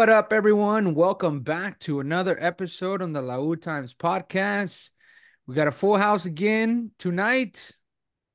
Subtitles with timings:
[0.00, 0.94] What up, everyone?
[0.94, 4.88] Welcome back to another episode on the La U Times podcast.
[5.46, 7.72] We got a full house again tonight.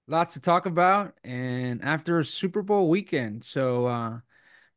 [0.07, 3.43] Lots to talk about, and after Super Bowl weekend.
[3.43, 4.19] So uh,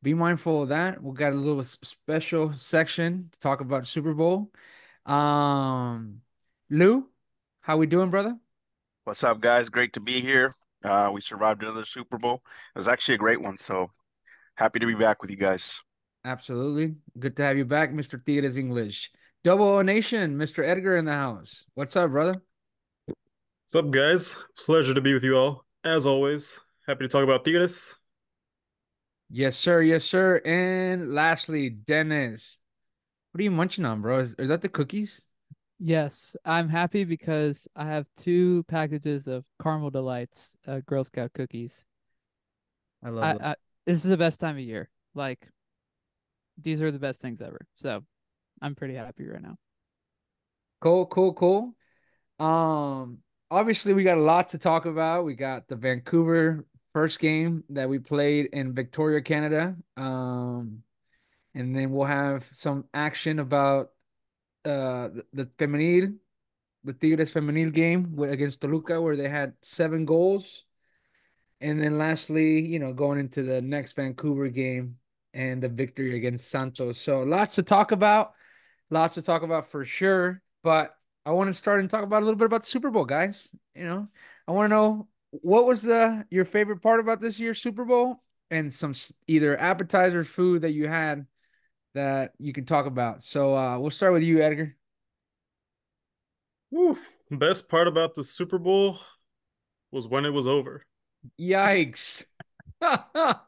[0.03, 1.03] be mindful of that.
[1.03, 4.51] We got a little special section to talk about Super Bowl.
[5.05, 6.23] Um,
[6.71, 7.07] Lou,
[7.61, 8.35] how we doing, brother?
[9.05, 9.69] What's up, guys?
[9.69, 10.55] Great to be here.
[10.83, 12.41] Uh, we survived another Super Bowl.
[12.75, 13.91] It was actually a great one, so
[14.55, 15.83] happy to be back with you guys.
[16.25, 16.97] Absolutely.
[17.19, 18.23] Good to have you back, Mr.
[18.25, 19.11] Tigres English.
[19.45, 20.67] Double L Nation, Mr.
[20.67, 21.65] Edgar in the house.
[21.75, 22.43] What's up, brother?
[23.07, 24.37] What's up, guys?
[24.57, 25.65] Pleasure to be with you all.
[25.85, 27.97] As always, happy to talk about Tigres.
[29.31, 29.83] Yes, sir.
[29.83, 30.41] Yes, sir.
[30.45, 32.61] And lastly, Dennis.
[33.33, 34.21] What are you munching on, bro?
[34.21, 35.23] Is, are that the cookies?
[35.79, 41.85] Yes, I'm happy because I have two packages of caramel delights, uh, Girl Scout cookies.
[43.05, 43.43] I love I, it.
[43.43, 43.55] I,
[43.87, 44.91] this is the best time of year.
[45.15, 45.47] Like,
[46.61, 47.61] these are the best things ever.
[47.77, 48.03] So,
[48.61, 49.57] I'm pretty happy right now.
[50.81, 51.75] Cool, cool, cool.
[52.39, 53.19] Um,
[53.51, 55.25] obviously we got lots to talk about.
[55.25, 59.77] We got the Vancouver first game that we played in Victoria, Canada.
[59.97, 60.83] Um,
[61.55, 63.91] and then we'll have some action about
[64.65, 66.17] uh the, the femenil,
[66.85, 70.65] the Tigres femenil game against Toluca, where they had seven goals.
[71.61, 74.97] And then lastly, you know, going into the next Vancouver game
[75.35, 77.01] and the victory against Santos.
[77.01, 78.33] So lots to talk about,
[78.91, 80.43] lots to talk about for sure.
[80.63, 83.05] But I want to start and talk about a little bit about the Super Bowl,
[83.05, 83.49] guys.
[83.75, 84.07] You know,
[84.47, 88.23] I want to know what was the your favorite part about this year's Super Bowl
[88.51, 88.95] and some
[89.27, 91.27] either appetizer food that you had
[91.95, 93.23] that you can talk about.
[93.23, 94.75] So uh, we'll start with you, Edgar.
[96.77, 97.17] Oof.
[97.31, 98.99] Best part about the Super Bowl
[99.91, 100.83] was when it was over.
[101.41, 102.25] Yikes.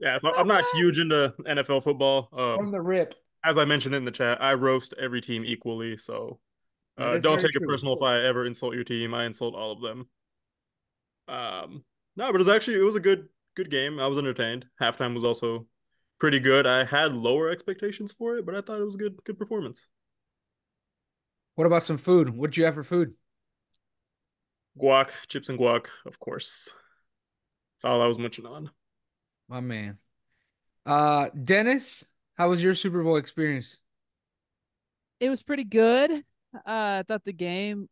[0.00, 2.28] yeah, so I'm not huge into NFL football.
[2.32, 3.14] Um, From the rip.
[3.44, 5.98] As I mentioned in the chat, I roast every team equally.
[5.98, 6.40] So
[6.96, 7.66] uh, don't take true.
[7.66, 9.12] it personal if I ever insult your team.
[9.14, 10.08] I insult all of them.
[11.28, 11.84] Um,
[12.16, 13.98] no, but it was actually it was a good good game.
[13.98, 14.66] I was entertained.
[14.80, 15.66] Halftime was also
[16.18, 16.66] pretty good.
[16.66, 19.88] I had lower expectations for it, but I thought it was a good good performance.
[21.56, 22.30] What about some food?
[22.30, 23.14] What'd you have for food?
[24.80, 26.74] Guac, chips and guac, of course.
[27.76, 28.70] That's all I was munching on.
[29.48, 29.98] My man.
[30.86, 32.04] Uh Dennis,
[32.36, 33.78] how was your Super Bowl experience?
[35.20, 36.10] It was pretty good.
[36.54, 37.88] Uh, I thought the game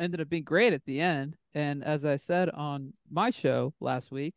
[0.00, 1.36] ended up being great at the end.
[1.54, 4.34] And as I said on my show last week,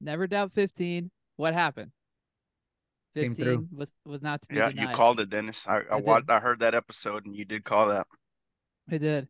[0.00, 1.10] never doubt 15.
[1.36, 1.92] What happened?
[3.14, 4.80] 15 was was not to be Yeah, denied.
[4.82, 5.66] you called it, Dennis.
[5.66, 8.06] I I, I, I heard that episode and you did call that.
[8.90, 9.28] I did.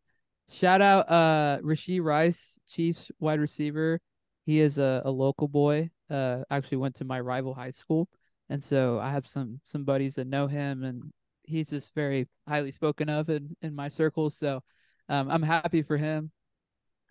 [0.48, 4.00] Shout out uh Rashee Rice, Chiefs wide receiver.
[4.44, 5.91] He is a, a local boy.
[6.10, 8.09] Uh actually went to my rival high school.
[8.50, 11.10] And so I have some some buddies that know him and
[11.42, 14.37] he's just very highly spoken of in, in my circles.
[14.37, 14.62] So
[15.09, 16.31] um I'm happy for him.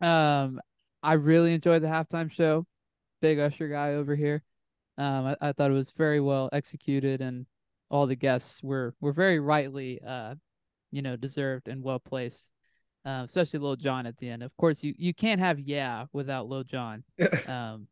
[0.01, 0.59] Um
[1.01, 2.65] I really enjoyed the halftime show.
[3.21, 4.43] Big Usher guy over here.
[4.97, 7.45] Um I, I thought it was very well executed and
[7.89, 10.35] all the guests were were very rightly uh
[10.91, 12.51] you know deserved and well placed
[13.05, 14.43] uh, especially Lil Jon at the end.
[14.43, 17.03] Of course, you you can't have yeah without Lil Jon.
[17.47, 17.87] um,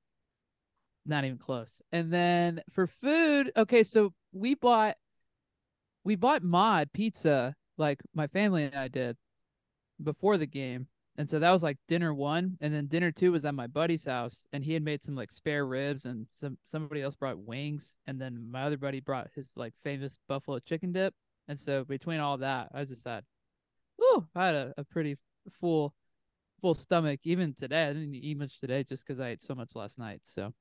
[1.06, 1.81] not even close.
[1.91, 4.95] And then for food, okay, so we bought
[6.03, 9.17] we bought Mod pizza, like my family and I did,
[10.01, 10.88] before the game.
[11.17, 14.06] And so that was like dinner one, and then dinner two was at my buddy's
[14.06, 17.97] house, and he had made some like spare ribs, and some somebody else brought wings,
[18.08, 21.14] and then my other buddy brought his like famous buffalo chicken dip.
[21.47, 23.23] And so between all that, I just had
[24.02, 25.17] Ooh, I had a, a pretty
[25.59, 25.93] full
[26.61, 27.85] full stomach even today.
[27.85, 30.22] I didn't eat much today just because I ate so much last night.
[30.23, 30.53] So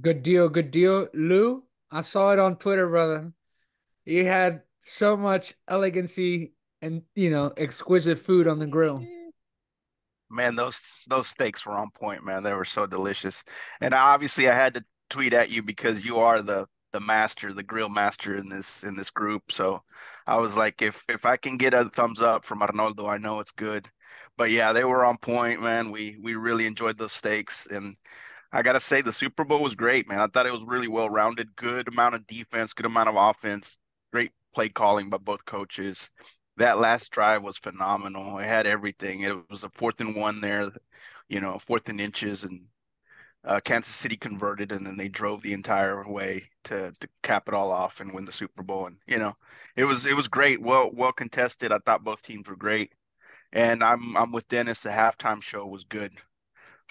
[0.00, 1.08] good deal, good deal.
[1.14, 3.32] Lou, I saw it on Twitter, brother.
[4.04, 9.06] You had so much elegancy and you know exquisite food on the grill.
[10.30, 12.42] Man, those those steaks were on point, man.
[12.42, 13.44] They were so delicious.
[13.80, 17.62] And obviously I had to tweet at you because you are the the master, the
[17.62, 19.50] grill master in this in this group.
[19.50, 19.82] So
[20.26, 23.40] I was like, if if I can get a thumbs up from Arnoldo, I know
[23.40, 23.88] it's good.
[24.36, 25.90] But yeah, they were on point, man.
[25.90, 27.96] We we really enjoyed those steaks, and
[28.52, 30.20] I gotta say the Super Bowl was great, man.
[30.20, 33.78] I thought it was really well rounded, good amount of defense, good amount of offense,
[34.12, 36.10] great play calling by both coaches.
[36.58, 38.38] That last drive was phenomenal.
[38.38, 39.22] It had everything.
[39.22, 40.70] It was a fourth and one there,
[41.28, 42.66] you know, fourth and inches, and
[43.44, 47.54] uh, Kansas City converted, and then they drove the entire way to to cap it
[47.54, 48.86] all off and win the Super Bowl.
[48.86, 49.34] And you know,
[49.76, 51.72] it was it was great, well well contested.
[51.72, 52.92] I thought both teams were great,
[53.52, 54.82] and I'm I'm with Dennis.
[54.82, 56.12] The halftime show was good.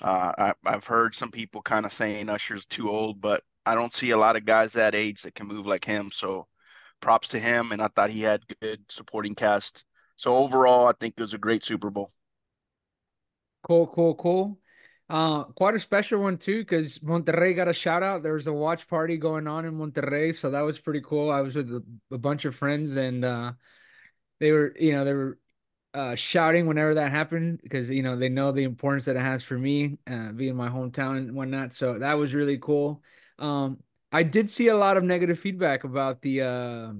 [0.01, 3.93] Uh, I, I've heard some people kind of saying Usher's too old, but I don't
[3.93, 6.09] see a lot of guys that age that can move like him.
[6.11, 6.47] So
[7.01, 7.71] props to him.
[7.71, 9.85] And I thought he had good supporting cast.
[10.15, 12.11] So overall, I think it was a great Super Bowl.
[13.63, 14.59] Cool, cool, cool.
[15.09, 18.23] Uh, quite a special one too, because Monterrey got a shout out.
[18.23, 21.29] There was a watch party going on in Monterrey, so that was pretty cool.
[21.29, 23.51] I was with a, a bunch of friends, and uh,
[24.39, 25.37] they were, you know, they were
[25.93, 29.43] uh, shouting whenever that happened because you know they know the importance that it has
[29.43, 31.73] for me, uh, being my hometown and whatnot.
[31.73, 33.03] So that was really cool.
[33.39, 33.79] Um,
[34.11, 36.93] I did see a lot of negative feedback about the uh,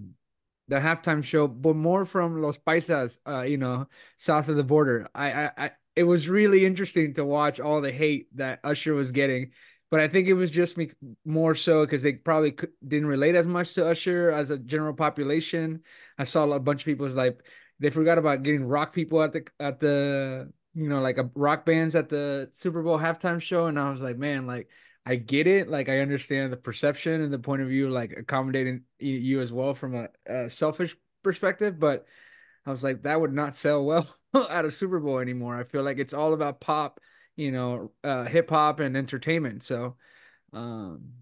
[0.67, 5.07] the halftime show, but more from Los Paisas, uh, you know, south of the border.
[5.13, 9.11] I, I, I it was really interesting to watch all the hate that Usher was
[9.11, 9.51] getting.
[9.89, 10.91] But I think it was just me
[11.25, 12.55] more so because they probably
[12.87, 15.83] didn't relate as much to Usher as a general population.
[16.17, 17.41] I saw a bunch of people was like
[17.81, 21.65] they forgot about getting rock people at the at the you know like a rock
[21.65, 24.69] bands at the Super Bowl halftime show, and I was like, man, like
[25.05, 28.83] I get it, like I understand the perception and the point of view, like accommodating
[28.99, 32.05] you as well from a, a selfish perspective, but
[32.65, 34.07] I was like, that would not sell well
[34.49, 35.55] at a Super Bowl anymore.
[35.57, 36.99] I feel like it's all about pop,
[37.35, 39.63] you know, uh, hip hop and entertainment.
[39.63, 39.97] So,
[40.53, 41.13] um,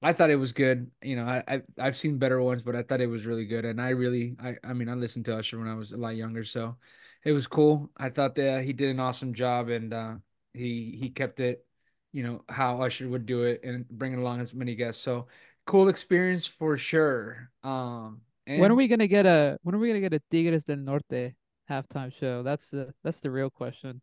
[0.00, 0.90] I thought it was good.
[1.02, 3.64] You know, I, I I've seen better ones, but I thought it was really good.
[3.64, 6.16] And I really, I I mean, I listened to Usher when I was a lot
[6.16, 6.76] younger, so
[7.24, 7.90] it was cool.
[7.96, 10.14] I thought that he did an awesome job, and uh,
[10.54, 11.66] he he kept it,
[12.12, 15.02] you know, how Usher would do it, and bringing along as many guests.
[15.02, 15.26] So
[15.66, 17.50] cool experience for sure.
[17.64, 20.64] Um, and when are we gonna get a when are we gonna get a Tigres
[20.64, 21.34] del Norte
[21.68, 22.44] halftime show?
[22.44, 24.00] That's the that's the real question.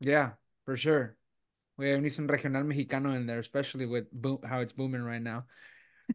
[0.00, 0.32] Yeah,
[0.66, 1.16] for sure.
[1.76, 5.22] We have need some regional mexicano in there, especially with boom, how it's booming right
[5.22, 5.44] now.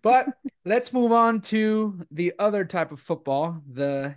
[0.01, 0.27] But
[0.65, 4.15] let's move on to the other type of football, the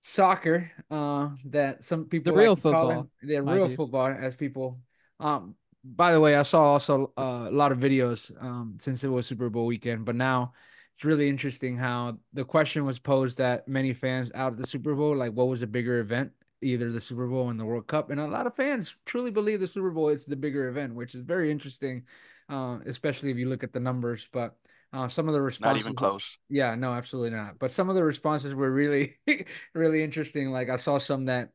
[0.00, 4.80] soccer, uh, that some people the real football, the real football, as people.
[5.20, 5.54] Um,
[5.84, 9.26] by the way, I saw also uh, a lot of videos um since it was
[9.26, 10.52] Super Bowl weekend, but now
[10.96, 14.94] it's really interesting how the question was posed that many fans out of the Super
[14.94, 16.32] Bowl, like what was a bigger event,
[16.62, 19.60] either the Super Bowl and the World Cup, and a lot of fans truly believe
[19.60, 22.04] the Super Bowl is the bigger event, which is very interesting,
[22.48, 24.28] uh, especially if you look at the numbers.
[24.32, 24.56] But
[24.92, 26.38] uh, some of the responses, not even close.
[26.48, 27.58] Yeah, no, absolutely not.
[27.58, 29.16] But some of the responses were really,
[29.74, 30.50] really interesting.
[30.50, 31.50] Like I saw some that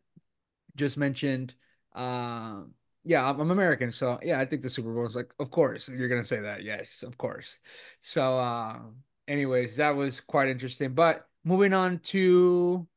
[0.76, 1.56] just mentioned.
[1.96, 2.62] Uh,
[3.04, 5.90] yeah, I'm, I'm American, so yeah, I think the Super Bowl is like, of course,
[5.90, 6.64] you're gonna say that.
[6.64, 7.58] Yes, of course.
[8.00, 8.80] So, uh,
[9.28, 10.94] anyways, that was quite interesting.
[10.94, 12.88] But moving on to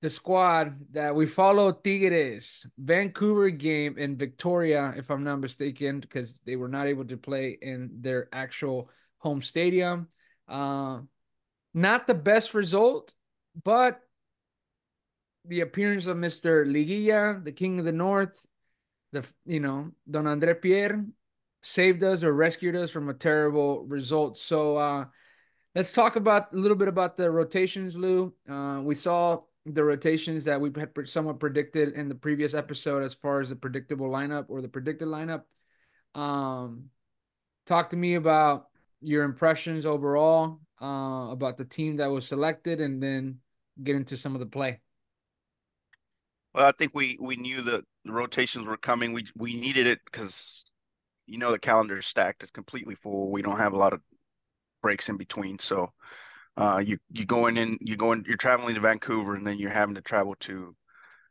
[0.00, 6.38] the squad that we follow Tigres Vancouver game in Victoria, if I'm not mistaken, because
[6.44, 10.08] they were not able to play in their actual home stadium.
[10.46, 11.00] Uh,
[11.74, 13.12] not the best result,
[13.64, 14.00] but
[15.44, 16.64] the appearance of Mr.
[16.64, 18.38] Liguilla, the King of the North,
[19.12, 21.04] the you know Don Andre Pierre
[21.62, 24.38] saved us or rescued us from a terrible result.
[24.38, 25.04] So uh,
[25.74, 28.32] let's talk about a little bit about the rotations, Lou.
[28.48, 33.14] Uh, we saw the rotations that we had somewhat predicted in the previous episode as
[33.14, 35.42] far as the predictable lineup or the predicted lineup.
[36.14, 36.90] Um,
[37.66, 38.68] talk to me about
[39.00, 43.38] your impressions overall uh, about the team that was selected, and then
[43.82, 44.80] get into some of the play.
[46.54, 49.12] Well, I think we we knew that the rotations were coming.
[49.12, 50.64] We we needed it because
[51.26, 52.42] you know the calendar is stacked.
[52.42, 53.30] It's completely full.
[53.30, 54.00] We don't have a lot of
[54.82, 55.58] breaks in between.
[55.58, 55.92] So
[56.58, 59.94] uh, you you going in, you going, you're traveling to Vancouver, and then you're having
[59.94, 60.74] to travel to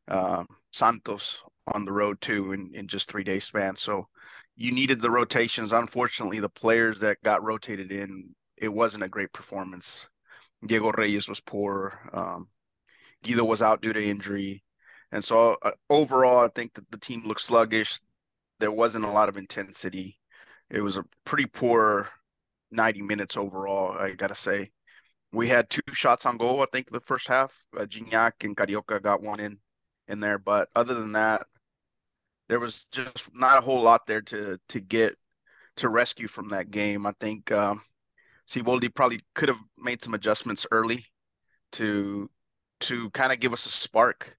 [0.08, 1.44] uh, Santos
[1.74, 3.76] on the road too in, in just three day span.
[3.76, 4.08] So
[4.56, 5.74] you needed the rotations.
[5.74, 10.08] Unfortunately, the players that got rotated in, it wasn't a great performance.
[10.66, 12.00] Diego Reyes was poor.
[12.14, 12.48] Um,
[13.24, 14.64] Guido was out due to injury.
[15.12, 18.00] And so uh, overall, I think that the team looked sluggish.
[18.60, 20.20] There wasn't a lot of intensity.
[20.70, 22.10] It was a pretty poor
[22.72, 24.72] 90 minutes overall, I got to say.
[25.32, 27.64] We had two shots on goal, I think, the first half.
[27.78, 29.60] Uh, Gignac and Carioca got one in
[30.08, 31.48] in there, but other than that,
[32.48, 35.18] there was just not a whole lot there to to get
[35.78, 37.06] to rescue from that game.
[37.06, 37.82] I think um,
[38.96, 41.06] probably could have made some adjustments early
[41.74, 42.30] to
[42.80, 44.38] to kind of give us a spark.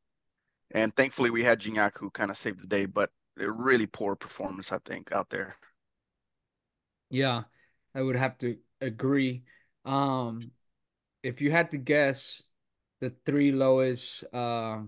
[0.71, 4.17] And thankfully, we had Gignac who kind of saved the day, but a really poor
[4.17, 5.57] performance, I think, out there.
[7.11, 7.45] Yeah,
[7.95, 9.45] I would have to agree.
[9.85, 10.51] Um,
[11.23, 12.43] if you had to guess
[13.01, 14.81] the three lowest uh,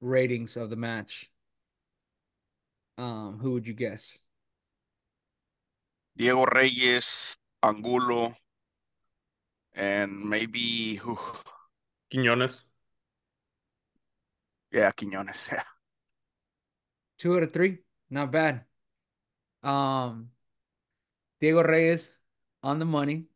[0.00, 1.30] ratings of the match,
[2.98, 4.18] um, who would you guess?
[6.16, 8.34] Diego Reyes, Angulo,
[9.74, 11.18] and maybe who?
[12.12, 12.64] Quiñones.
[14.72, 15.52] Yeah, Quiñones.
[15.52, 15.62] Yeah.
[17.18, 17.78] Two out of three,
[18.10, 18.64] not bad.
[19.62, 20.30] Um,
[21.40, 22.12] Diego Reyes,
[22.62, 23.29] on the money.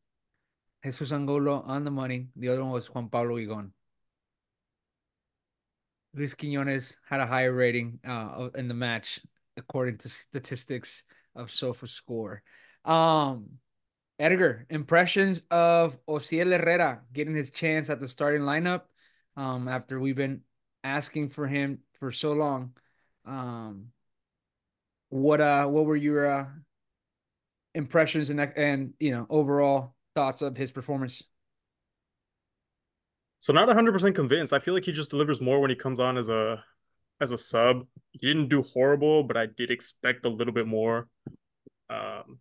[0.85, 2.29] Jesus Angulo on the money.
[2.37, 3.71] The other one was Juan Pablo Vigon.
[6.15, 9.19] Luis Quiñones had a higher rating uh, in the match,
[9.57, 11.03] according to statistics
[11.35, 12.41] of SofaScore.
[12.85, 13.47] Um,
[14.19, 18.83] Edgar, impressions of Osiel Herrera getting his chance at the starting lineup
[19.39, 20.43] um, after we've been
[20.85, 22.75] asking for him for so long.
[23.25, 23.87] Um,
[25.09, 26.47] what uh, what were your uh,
[27.75, 31.23] impressions and and you know overall thoughts of his performance?
[33.39, 34.53] So not 100% convinced.
[34.53, 36.65] I feel like he just delivers more when he comes on as a
[37.21, 37.87] as a sub.
[38.13, 41.09] He didn't do horrible, but I did expect a little bit more.
[41.91, 42.39] Um,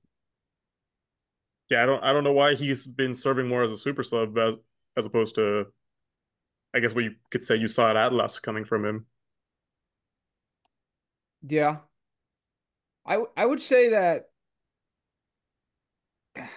[1.69, 4.37] yeah, I don't I don't know why he's been serving more as a super sub
[4.37, 4.55] as
[4.95, 5.65] as opposed to
[6.73, 9.05] I guess what you could say you saw at Atlas coming from him.
[11.45, 11.77] Yeah.
[13.05, 14.29] I I would say that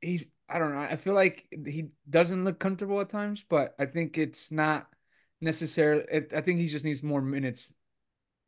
[0.00, 0.80] he's I don't know.
[0.80, 4.88] I feel like he doesn't look comfortable at times, but I think it's not
[5.40, 6.04] necessarily.
[6.34, 7.72] I think he just needs more minutes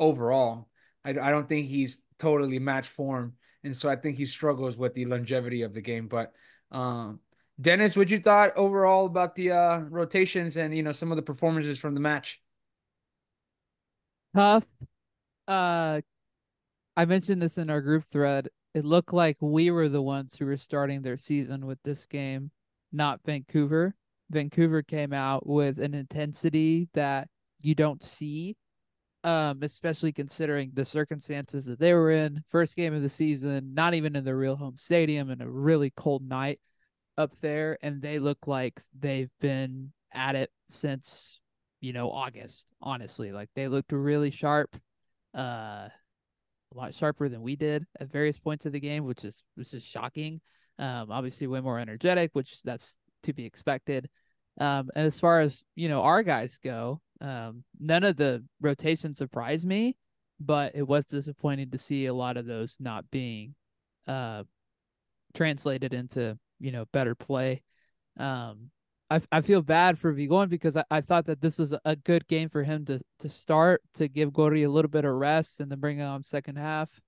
[0.00, 0.68] overall.
[1.04, 4.94] I, I don't think he's totally match form, and so I think he struggles with
[4.94, 6.08] the longevity of the game.
[6.08, 6.32] But
[6.72, 7.20] um,
[7.60, 11.22] Dennis, what you thought overall about the uh, rotations and you know some of the
[11.22, 12.40] performances from the match?
[14.34, 14.66] Tough.
[15.46, 16.00] Uh,
[16.96, 20.46] I mentioned this in our group thread it looked like we were the ones who
[20.46, 22.50] were starting their season with this game,
[22.92, 23.94] not Vancouver.
[24.30, 27.28] Vancouver came out with an intensity that
[27.60, 28.56] you don't see,
[29.24, 32.42] um, especially considering the circumstances that they were in.
[32.50, 35.92] First game of the season, not even in the real home stadium, in a really
[35.96, 36.58] cold night
[37.18, 41.40] up there, and they look like they've been at it since
[41.80, 42.72] you know August.
[42.80, 44.76] Honestly, like they looked really sharp.
[45.34, 45.88] Uh,
[46.72, 49.74] a lot sharper than we did at various points of the game, which is which
[49.74, 50.40] is shocking.
[50.78, 54.08] Um, obviously, way more energetic, which that's to be expected.
[54.60, 59.14] Um, and as far as you know, our guys go, um, none of the rotation
[59.14, 59.96] surprised me,
[60.40, 63.54] but it was disappointing to see a lot of those not being
[64.06, 64.42] uh,
[65.34, 67.62] translated into you know better play.
[68.18, 68.70] Um,
[69.12, 72.26] I, I feel bad for Vigon because I, I thought that this was a good
[72.28, 75.70] game for him to to start to give Gori a little bit of rest and
[75.70, 76.98] then bring him on second half,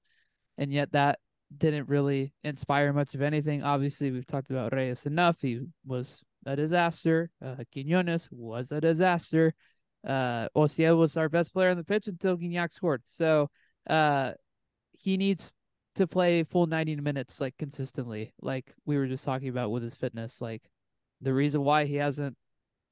[0.59, 1.19] and yet that
[1.57, 3.63] didn't really inspire much of anything.
[3.63, 5.41] Obviously, we've talked about Reyes enough.
[5.41, 7.31] He was a disaster.
[7.43, 9.55] Uh, Quiñones was a disaster.
[10.07, 13.03] Uh, Osiel was our best player on the pitch until Gignac scored.
[13.07, 13.49] So,
[13.89, 14.33] uh,
[14.93, 15.53] he needs
[15.95, 19.95] to play full 90 minutes like consistently, like we were just talking about with his
[19.95, 20.43] fitness.
[20.43, 20.63] Like
[21.25, 22.37] the reason why he hasn't,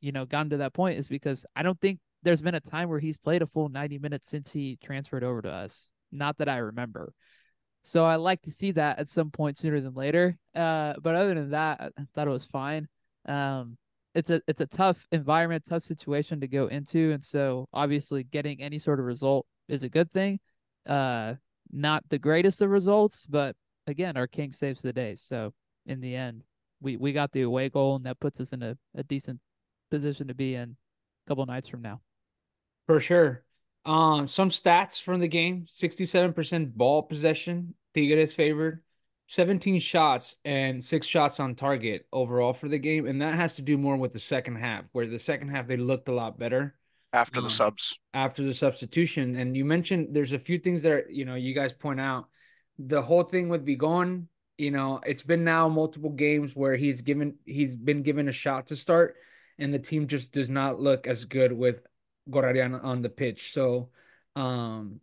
[0.01, 2.89] you know, gotten to that point is because I don't think there's been a time
[2.89, 5.91] where he's played a full 90 minutes since he transferred over to us.
[6.11, 7.13] Not that I remember.
[7.83, 10.37] So I like to see that at some point sooner than later.
[10.55, 12.89] Uh, but other than that, I thought it was fine.
[13.27, 13.77] Um,
[14.15, 18.61] it's a it's a tough environment, tough situation to go into, and so obviously getting
[18.61, 20.39] any sort of result is a good thing.
[20.87, 21.35] Uh,
[21.73, 25.15] not the greatest of results, but again, our king saves the day.
[25.15, 25.55] So
[25.87, 26.45] in the end,
[26.83, 29.41] we we got the away goal, and that puts us in a, a decent
[29.91, 32.01] position to be in a couple nights from now.
[32.87, 33.45] For sure.
[33.85, 37.75] Um, some stats from the game: sixty-seven percent ball possession.
[37.95, 38.83] Tigres favored.
[39.29, 43.07] 17 shots and six shots on target overall for the game.
[43.07, 45.79] And that has to do more with the second half, where the second half they
[45.79, 46.75] looked a lot better.
[47.15, 47.99] After the um, subs.
[48.13, 49.37] After the substitution.
[49.37, 52.27] And you mentioned there's a few things that, are, you know, you guys point out.
[52.79, 54.27] The whole thing with Vigon
[54.59, 58.69] you know, it's been now multiple games where he's given he's been given a shot
[58.69, 59.17] to start,
[59.59, 61.81] and the team just does not look as good with
[62.31, 63.53] Gorriarán on the pitch.
[63.53, 63.91] So,
[64.37, 65.01] um,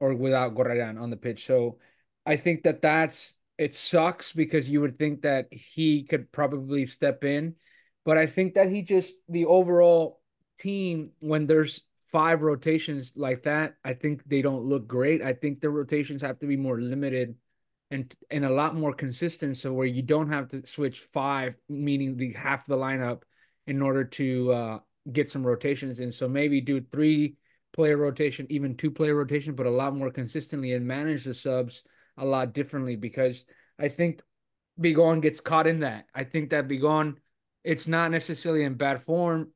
[0.00, 1.46] or without Gorriarán on the pitch.
[1.46, 1.78] So,
[2.26, 7.24] I think that that's it sucks because you would think that he could probably step
[7.24, 7.56] in,
[8.04, 10.20] but I think that he just the overall
[10.58, 15.22] team when there's five rotations like that, I think they don't look great.
[15.22, 17.36] I think the rotations have to be more limited
[17.90, 22.16] and and a lot more consistent so where you don't have to switch five meaning
[22.16, 23.22] the half the lineup
[23.66, 24.78] in order to uh,
[25.12, 26.10] get some rotations in.
[26.10, 27.36] So maybe do three
[27.72, 31.82] player rotation even two player rotation but a lot more consistently and manage the subs
[32.16, 33.44] a lot differently because
[33.78, 34.22] i think
[34.80, 36.06] Vigon gets caught in that.
[36.14, 37.16] I think that Vigon
[37.64, 39.52] it's not necessarily in bad form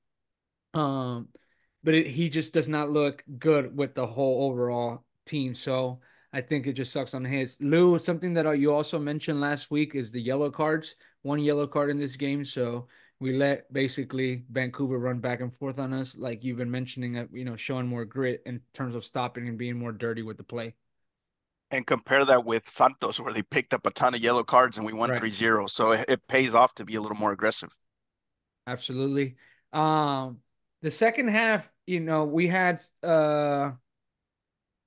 [0.74, 1.28] um
[1.84, 5.54] but it, he just does not look good with the whole overall team.
[5.54, 6.00] So
[6.32, 7.56] I think it just sucks on his.
[7.60, 10.94] Lou, something that you also mentioned last week is the yellow cards.
[11.22, 12.88] One yellow card in this game, so
[13.20, 17.26] we let basically Vancouver run back and forth on us, like you've been mentioning, uh,
[17.32, 20.42] you know, showing more grit in terms of stopping and being more dirty with the
[20.44, 20.74] play.
[21.72, 24.86] and compare that with Santos, where they picked up a ton of yellow cards and
[24.86, 25.14] we won Right.
[25.14, 25.66] 3-0.
[25.66, 27.74] So it, it pays off to be a little more aggressive.
[28.66, 29.36] Absolutely.
[29.72, 30.38] Um,
[30.82, 33.72] the second half, you know, we had uh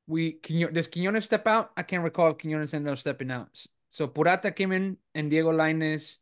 [0.08, 1.72] we Quino, does Quinones step out?
[1.76, 3.50] I can't recall if Quinones ended up stepping out.
[3.90, 6.18] So Purata came in and Diego Lainez,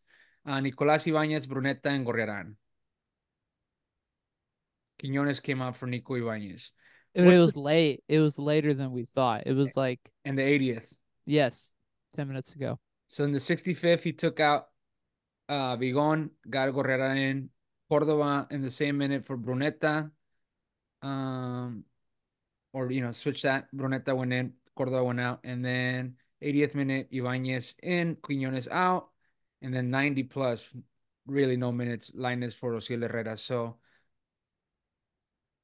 [0.45, 2.55] uh, Nicolás Ibáñez, Brunetta, and Gorriarán.
[4.99, 6.71] Quinones came out for Nico Ibáñez.
[7.13, 8.03] It, was the- late.
[8.07, 9.43] It was later than we thought.
[9.45, 10.91] It was like in the 80th.
[11.25, 11.73] yes,
[12.13, 12.79] ten minutes ago.
[13.09, 14.67] So in the 65th, he took out
[15.49, 17.49] uh Vigon, got Gorriarán in,
[17.89, 20.09] Cordova in the same minute for Brunetta.
[21.01, 21.83] Um,
[22.73, 23.67] or you know, switch that.
[23.73, 29.09] Brunetta went in, Cordova went out, and then 80th minute, Ibanez in, Quinones out,
[29.61, 30.65] and then 90 plus,
[31.25, 33.37] really no minutes, Lainez for Osiel Herrera.
[33.37, 33.77] So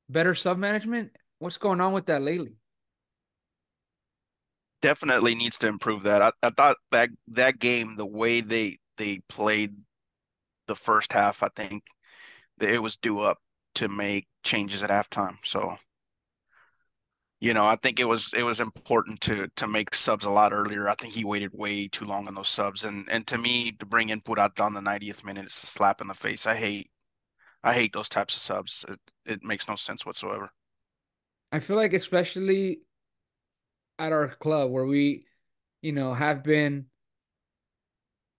[0.07, 1.11] better sub management.
[1.39, 2.53] What's going on with that lately?
[4.81, 6.21] Definitely needs to improve that.
[6.21, 9.75] I, I thought that that game, the way they they played
[10.67, 11.83] the first half, I think
[12.61, 13.39] it was due up
[13.75, 15.37] to make changes at halftime.
[15.43, 15.75] So,
[17.39, 20.51] you know, I think it was it was important to to make subs a lot
[20.51, 20.89] earlier.
[20.89, 23.85] I think he waited way too long on those subs, and and to me, to
[23.85, 26.45] bring in Purata on the 90th minute is a slap in the face.
[26.45, 26.89] I hate
[27.63, 28.85] I hate those types of subs.
[28.89, 30.51] It it makes no sense whatsoever.
[31.51, 32.81] I feel like especially
[33.97, 35.25] at our club where we,
[35.81, 36.85] you know, have been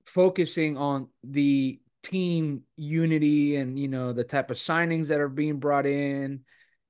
[0.05, 5.59] focusing on the team unity and you know the type of signings that are being
[5.59, 6.41] brought in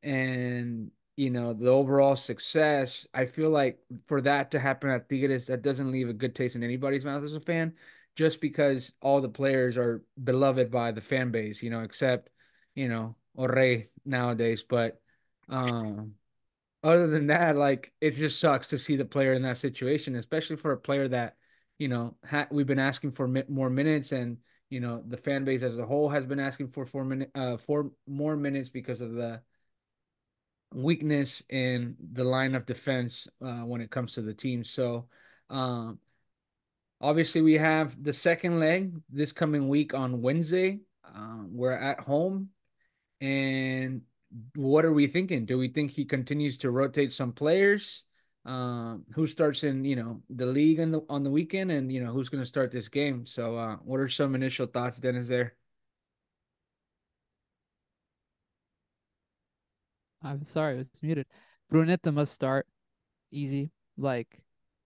[0.02, 5.46] and you know the overall success i feel like for that to happen at tigres
[5.46, 7.74] that doesn't leave a good taste in anybody's mouth as a fan
[8.16, 12.30] just because all the players are beloved by the fan base you know except
[12.74, 14.62] you know Orre nowadays.
[14.62, 15.00] But
[15.48, 16.14] um
[16.82, 20.56] other than that, like it just sucks to see the player in that situation, especially
[20.56, 21.36] for a player that,
[21.78, 24.38] you know, ha- we've been asking for mi- more minutes, and
[24.70, 27.56] you know the fan base as a whole has been asking for four minute, uh,
[27.58, 29.42] four more minutes because of the
[30.72, 34.64] weakness in the line of defense uh, when it comes to the team.
[34.64, 35.08] So,
[35.48, 35.98] um,
[37.00, 40.80] obviously, we have the second leg this coming week on Wednesday.
[41.04, 42.50] Um, we're at home,
[43.20, 44.02] and
[44.54, 45.44] what are we thinking?
[45.44, 48.04] Do we think he continues to rotate some players?
[48.46, 52.02] Um, who starts in, you know, the league on the on the weekend, and you
[52.02, 53.26] know who's going to start this game?
[53.26, 55.28] So, uh, what are some initial thoughts, Dennis?
[55.28, 55.56] There.
[60.22, 61.26] I'm sorry, it was muted.
[61.72, 62.66] Brunetta must start
[63.30, 63.70] easy.
[63.96, 64.42] Like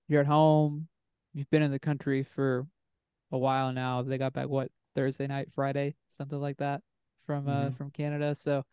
[0.09, 0.89] you're at home,
[1.33, 2.67] you've been in the country for
[3.33, 4.03] a while now.
[4.03, 6.83] They got back what Thursday night, Friday, something like that
[7.27, 7.77] from uh Mhm.
[7.77, 8.35] from Canada.
[8.35, 8.65] So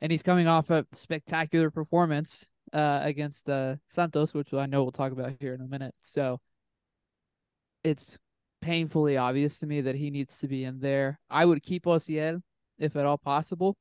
[0.00, 4.92] and he's coming off a spectacular performance uh against uh Santos, which I know we'll
[4.92, 5.94] talk about here in a minute.
[6.00, 6.40] So
[7.84, 8.18] it's
[8.60, 11.18] painfully obvious to me that he needs to be in there.
[11.30, 12.42] I would keep Osiel
[12.78, 13.76] if at all possible.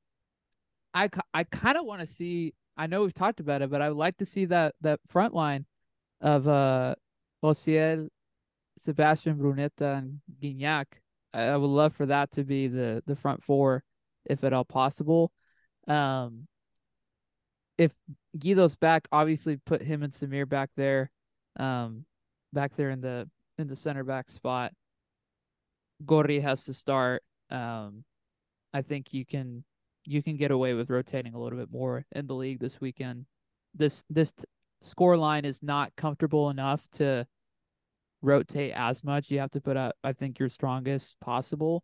[0.93, 2.53] I, I kind of want to see.
[2.77, 5.33] I know we've talked about it, but I would like to see that that front
[5.33, 5.65] line
[6.21, 6.95] of uh
[7.43, 8.09] Osiel,
[8.77, 10.85] Sebastian Brunetta, and Gignac.
[11.33, 13.83] I, I would love for that to be the the front four,
[14.25, 15.31] if at all possible.
[15.87, 16.47] Um,
[17.77, 17.93] if
[18.37, 21.09] Guido's back, obviously put him and Samir back there,
[21.57, 22.05] um,
[22.53, 24.73] back there in the in the center back spot.
[26.05, 27.23] Gori has to start.
[27.49, 28.03] Um,
[28.73, 29.63] I think you can
[30.09, 33.25] you can get away with rotating a little bit more in the league this weekend.
[33.75, 34.43] This this t-
[34.81, 37.27] score line is not comfortable enough to
[38.21, 39.29] rotate as much.
[39.29, 41.83] You have to put up, I think, your strongest possible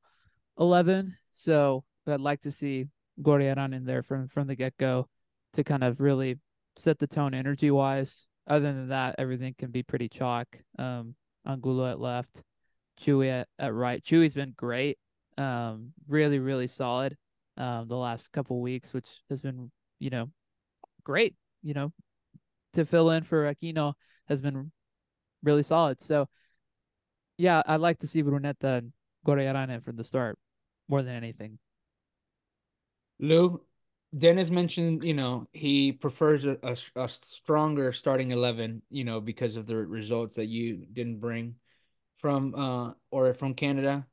[0.58, 1.16] eleven.
[1.32, 2.88] So I'd like to see
[3.22, 5.08] Gorriarán in there from from the get go
[5.54, 6.40] to kind of really
[6.78, 8.28] set the tone energy wise.
[8.48, 10.48] Other than that, everything can be pretty chalk.
[10.78, 12.44] Um, Angulo at left,
[13.00, 14.04] Chuy at, at right.
[14.04, 14.98] Chuy's been great.
[15.38, 17.18] Um, really, really solid.
[17.58, 20.30] Um, the last couple weeks, which has been, you know,
[21.04, 21.36] great.
[21.64, 21.94] You know,
[22.74, 23.94] to fill in for Aquino
[24.28, 24.72] has been
[25.44, 26.02] really solid.
[26.02, 26.28] So,
[27.38, 28.94] yeah, I'd like to see Brunetta and
[29.26, 30.38] Gorearana from the start
[30.88, 31.58] more than anything.
[33.20, 33.62] Lou,
[34.18, 39.58] Dennis mentioned, you know, he prefers a, a, a stronger starting 11, you know, because
[39.58, 41.56] of the results that you didn't bring
[42.18, 44.06] from uh or from Canada.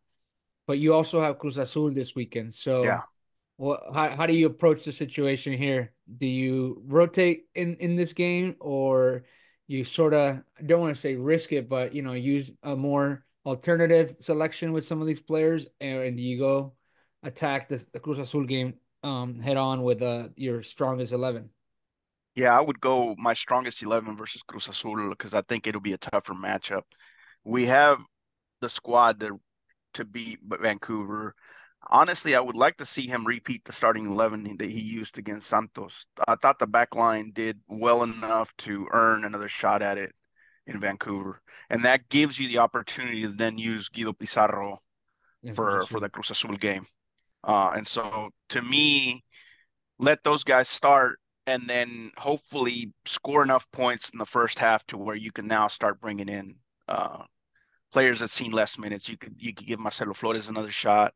[0.67, 2.55] But you also have Cruz Azul this weekend.
[2.55, 3.03] So Yeah.
[3.59, 5.93] Well, how how do you approach the situation here?
[6.19, 9.25] Do you rotate in in this game, or
[9.67, 13.25] you sort of don't want to say risk it, but you know use a more
[13.47, 16.75] alternative selection with some of these players, and, do you go
[17.23, 21.51] attack the, the Cruz Azul game um head on with uh your strongest eleven?
[22.35, 25.93] Yeah, I would go my strongest 11 versus Cruz Azul because I think it'll be
[25.93, 26.83] a tougher matchup.
[27.45, 27.99] We have
[28.61, 29.39] the squad to,
[29.95, 31.35] to beat Vancouver.
[31.89, 35.49] Honestly, I would like to see him repeat the starting 11 that he used against
[35.49, 36.07] Santos.
[36.27, 40.15] I thought the back line did well enough to earn another shot at it
[40.67, 41.41] in Vancouver.
[41.71, 44.81] And that gives you the opportunity to then use Guido Pizarro
[45.55, 46.87] for, for the Cruz Azul game.
[47.45, 49.25] Uh, and so to me,
[49.99, 54.97] let those guys start and then hopefully score enough points in the first half to
[54.97, 56.55] where you can now start bringing in
[56.89, 57.25] uh,
[57.93, 59.09] players that seen less minutes.
[59.09, 61.15] You could you could give Marcelo Flores another shot,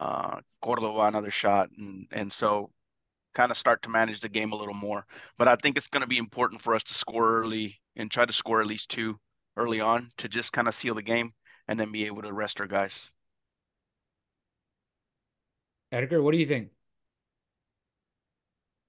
[0.00, 2.70] uh, Cordova another shot, and and so
[3.34, 5.04] kind of start to manage the game a little more.
[5.38, 8.24] But I think it's going to be important for us to score early and try
[8.24, 9.18] to score at least two
[9.56, 11.32] early on to just kind of seal the game
[11.68, 13.10] and then be able to rest our guys.
[15.92, 16.70] Edgar, what do you think?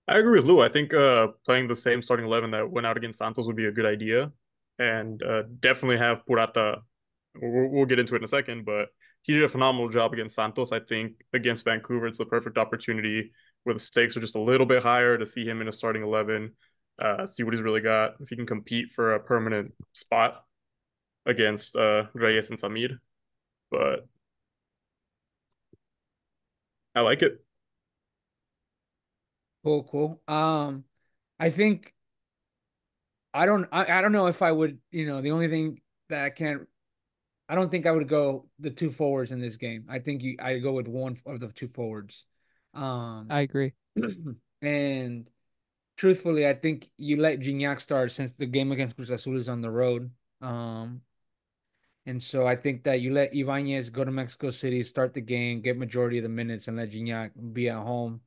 [0.08, 0.62] I agree with Lou.
[0.62, 3.66] I think uh, playing the same starting eleven that went out against Santos would be
[3.66, 4.32] a good idea,
[4.78, 6.82] and uh, definitely have Purata.
[7.36, 8.90] We'll, we'll, get into it in a second, but
[9.26, 10.72] he did a phenomenal job against Santos.
[10.72, 13.32] I think against Vancouver, it's the perfect opportunity
[13.64, 16.04] where the stakes are just a little bit higher to see him in a starting
[16.04, 16.52] eleven,
[17.02, 18.14] uh, see what he's really got.
[18.20, 20.46] If he can compete for a permanent spot
[21.26, 23.00] against uh, Reyes and Samir,
[23.72, 24.08] but
[26.94, 27.44] I like it.
[29.64, 30.22] Cool, cool.
[30.28, 30.84] Um,
[31.40, 31.96] I think
[33.34, 36.24] I don't I, I don't know if I would, you know, the only thing that
[36.24, 36.68] I can't
[37.48, 39.86] I don't think I would go the two forwards in this game.
[39.90, 42.26] I think you I go with one of the two forwards.
[42.74, 43.74] Um I agree.
[44.62, 45.30] and
[45.98, 49.62] truthfully, I think you let Gignac start since the game against Cruz Azul is on
[49.62, 50.12] the road.
[50.42, 51.02] Um
[52.08, 55.62] and so I think that you let Ibanez go to Mexico City, start the game,
[55.62, 58.22] get majority of the minutes, and let Gignac be at home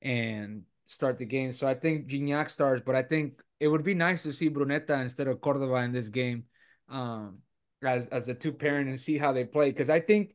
[0.00, 1.52] and start the game.
[1.52, 5.00] So I think Gignac starts, but I think it would be nice to see Brunetta
[5.02, 6.44] instead of Cordova in this game
[6.88, 7.38] um,
[7.82, 9.70] as as a two parent and see how they play.
[9.70, 10.34] Because I think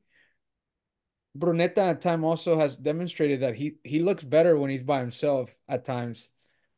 [1.38, 5.56] Brunetta at time also has demonstrated that he he looks better when he's by himself
[5.68, 6.30] at times.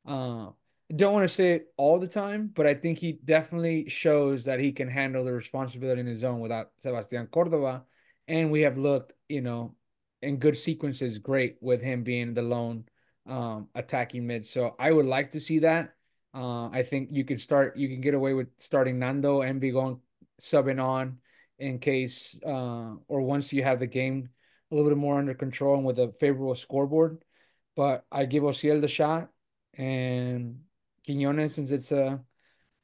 [0.05, 0.49] Uh,
[0.95, 4.59] don't want to say it all the time, but I think he definitely shows that
[4.59, 7.83] he can handle the responsibility in his own without Sebastian Cordova.
[8.27, 9.75] And we have looked, you know,
[10.21, 12.85] in good sequences great with him being the lone
[13.25, 14.45] um, attacking mid.
[14.45, 15.93] So I would like to see that.
[16.33, 19.71] Uh, I think you can start, you can get away with starting Nando and be
[19.71, 19.99] going
[20.41, 21.19] subbing on
[21.59, 24.29] in case, uh, or once you have the game
[24.71, 27.23] a little bit more under control and with a favorable scoreboard.
[27.75, 29.29] But I give Osiel the shot
[29.73, 30.61] and
[31.05, 32.19] Quinones since it's a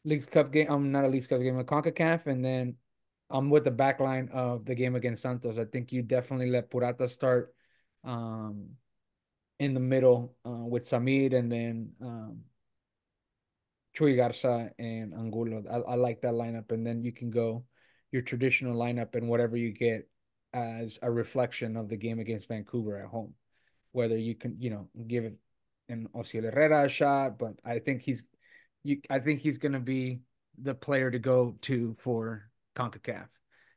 [0.06, 0.68] League Cup game.
[0.70, 2.76] I'm not a League Cup game, a CONCACAF, and then
[3.30, 5.58] I'm with the back line of the game against Santos.
[5.58, 7.54] I think you definitely let Purata start
[8.04, 8.70] um,
[9.60, 12.42] in the middle uh, with Samir and then um,
[13.95, 15.63] Chuy Garza and Angulo.
[15.69, 16.71] I, I like that lineup.
[16.71, 17.65] And then you can go
[18.12, 20.10] your traditional lineup and whatever you get
[20.53, 23.34] as a reflection of the game against Vancouver at home.
[23.91, 25.32] Whether you can, you know, give
[25.89, 28.23] an Osiel Herrera a shot, but I think he's
[28.84, 30.21] you I think he's gonna be
[30.62, 33.27] the player to go to for CONCACAF,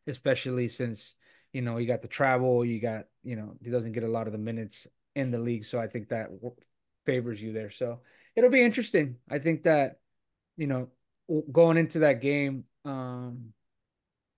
[0.07, 1.15] especially since,
[1.53, 4.27] you know, you got the travel, you got, you know, he doesn't get a lot
[4.27, 5.65] of the minutes in the league.
[5.65, 6.29] So I think that
[7.05, 7.71] favors you there.
[7.71, 8.01] So
[8.35, 9.17] it'll be interesting.
[9.31, 10.01] I think that,
[10.57, 10.89] you know,
[11.53, 13.53] going into that game, um,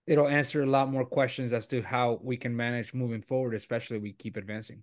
[0.06, 3.98] it'll answer a lot more questions as to how we can manage moving forward, especially
[3.98, 4.82] we keep advancing.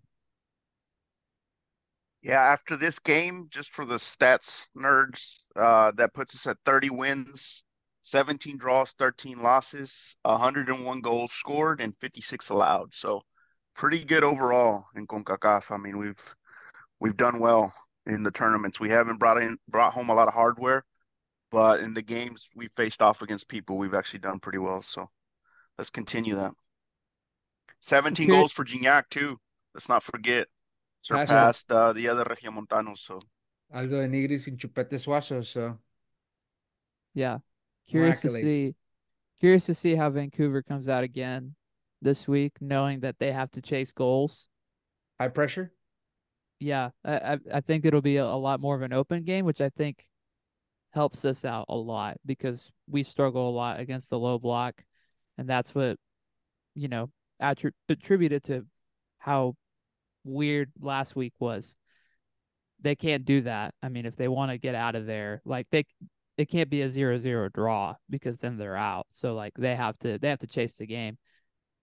[2.22, 6.90] Yeah, after this game, just for the stats nerds, uh, that puts us at 30
[6.90, 7.64] wins,
[8.02, 12.94] 17 draws, 13 losses, 101 goals scored, and 56 allowed.
[12.94, 13.22] So
[13.76, 15.72] pretty good overall in CONCACAF.
[15.72, 16.36] I mean, we've
[17.00, 17.74] we've done well
[18.06, 18.80] in the tournaments.
[18.80, 20.84] We haven't brought in brought home a lot of hardware,
[21.56, 24.82] but in the games we faced off against people, we've actually done pretty well.
[24.82, 25.10] So
[25.78, 26.52] let's continue that.
[27.80, 28.38] 17 okay.
[28.38, 29.40] goals for Gignac too.
[29.74, 30.48] Let's not forget.
[31.02, 32.98] Surpassed uh, the other Regiomontanos.
[32.98, 33.20] So
[33.74, 35.46] Aldo de Nigris and Chupete Suazo.
[35.46, 35.78] So
[37.14, 37.38] yeah,
[37.88, 38.76] Curious to see,
[39.40, 41.56] curious to see how Vancouver comes out again
[42.02, 44.50] this week, knowing that they have to chase goals.
[45.22, 45.72] High pressure.
[46.60, 49.62] Yeah, I I think it'll be a, a lot more of an open game, which
[49.62, 50.06] I think
[50.96, 54.84] helps us out a lot because we struggle a lot against the low block,
[55.38, 55.98] and that's what
[56.74, 57.10] you know
[57.42, 58.66] attri- attributed to
[59.20, 59.56] how
[60.24, 61.76] weird last week was.
[62.82, 63.74] They can't do that.
[63.84, 65.86] I mean, if they want to get out of there, like they
[66.38, 69.08] it can't be a zero zero draw because then they're out.
[69.12, 71.18] So like they have to they have to chase the game.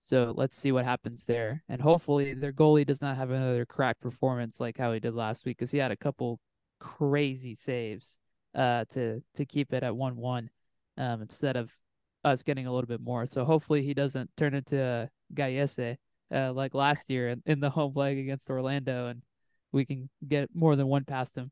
[0.01, 1.63] So let's see what happens there.
[1.69, 5.45] And hopefully their goalie does not have another crack performance like how he did last
[5.47, 6.41] week because he had a couple
[6.81, 8.19] crazy saves
[8.55, 10.51] uh, to to keep it at one one
[10.99, 11.71] um, instead of
[12.25, 13.27] us getting a little bit more.
[13.27, 15.97] So hopefully he doesn't turn into a Gallese
[16.33, 19.23] uh, like last year in, in the home leg against Orlando, and
[19.73, 21.51] we can get more than one past him.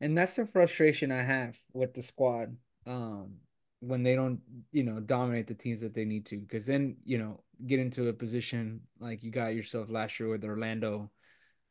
[0.00, 2.56] And that's the frustration I have with the squad.
[2.86, 3.34] Um,
[3.80, 4.40] when they don't,
[4.72, 8.08] you know, dominate the teams that they need to, because then, you know, get into
[8.08, 11.10] a position like you got yourself last year with Orlando,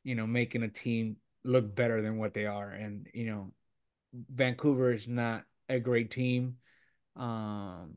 [0.03, 2.71] you know, making a team look better than what they are.
[2.71, 3.53] And, you know,
[4.13, 6.57] Vancouver is not a great team.
[7.15, 7.95] Um,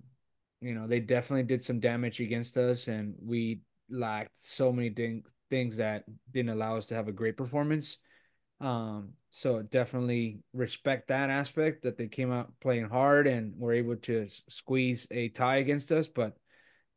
[0.61, 5.25] you know, they definitely did some damage against us, and we lacked so many thing,
[5.51, 7.98] things that didn't allow us to have a great performance.
[8.61, 13.96] Um, so definitely respect that aspect that they came out playing hard and were able
[13.96, 16.07] to squeeze a tie against us.
[16.07, 16.37] But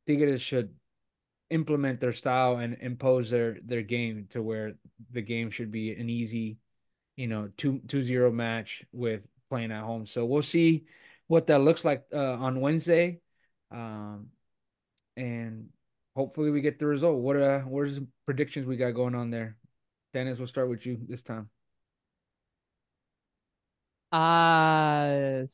[0.05, 0.73] think Tigres should
[1.49, 4.73] implement their style and impose their their game to where
[5.11, 6.57] the game should be an easy,
[7.15, 10.05] you know, two two zero match with playing at home.
[10.05, 10.85] So we'll see
[11.27, 13.19] what that looks like uh, on Wednesday,
[13.71, 14.27] um,
[15.15, 15.69] and
[16.15, 17.19] hopefully we get the result.
[17.19, 19.57] What uh, what are some predictions we got going on there?
[20.13, 21.49] Dennis, we'll start with you this time.
[24.11, 25.45] Uh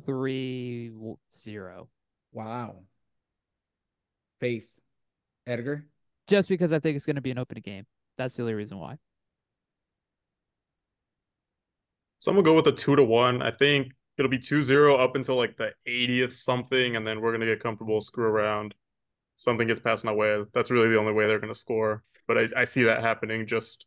[0.00, 0.90] three
[1.34, 1.88] zero.
[2.32, 2.84] Wow.
[4.40, 4.68] Faith.
[5.46, 5.86] Edgar?
[6.28, 7.84] Just because I think it's going to be an open game.
[8.16, 8.98] That's the only reason why.
[12.22, 13.42] So I'm gonna go with a two to one.
[13.42, 17.46] I think it'll be 2-0 up until like the 80th something, and then we're gonna
[17.46, 18.76] get comfortable, screw around.
[19.34, 20.44] Something gets passed my way.
[20.54, 22.04] That's really the only way they're gonna score.
[22.28, 23.86] But I, I see that happening just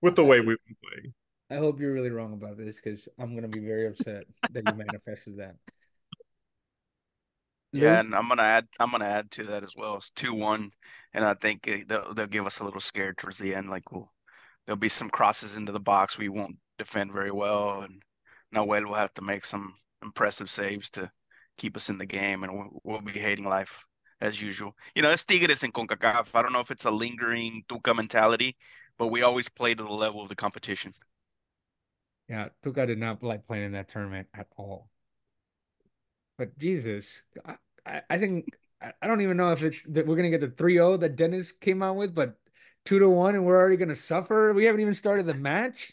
[0.00, 1.12] with the way we've been playing.
[1.50, 4.74] I hope you're really wrong about this because I'm gonna be very upset that you
[4.74, 5.56] manifested that.
[7.72, 9.96] Yeah, and I'm gonna add I'm gonna add to that as well.
[9.96, 10.70] It's two one,
[11.12, 13.68] and I think they'll they'll give us a little scare towards the end.
[13.68, 14.13] Like we'll
[14.66, 18.02] there'll be some crosses into the box we won't defend very well, and
[18.54, 21.10] Nahuel will have to make some impressive saves to
[21.58, 23.84] keep us in the game, and we'll, we'll be hating life
[24.20, 24.74] as usual.
[24.94, 26.34] You know, it's Tigres in CONCACAF.
[26.34, 28.56] I don't know if it's a lingering Tuca mentality,
[28.98, 30.94] but we always play to the level of the competition.
[32.28, 34.88] Yeah, Tuca did not like playing in that tournament at all.
[36.38, 37.22] But Jesus,
[37.86, 38.46] I, I think
[38.80, 41.82] I don't even know if it's that we're gonna get the 3-0 that Dennis came
[41.82, 42.36] out with, but
[42.84, 44.52] two to one, and we're already gonna suffer.
[44.52, 45.92] We haven't even started the match.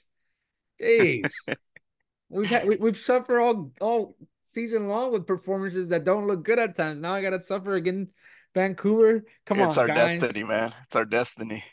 [0.82, 1.30] Jeez,
[2.30, 4.15] we've had we, have suffered all all
[4.54, 6.99] season long with performances that don't look good at times.
[6.99, 8.10] Now I gotta suffer again.
[8.54, 10.19] Vancouver, come it's on, it's our guys.
[10.19, 10.73] destiny, man.
[10.84, 11.63] It's our destiny.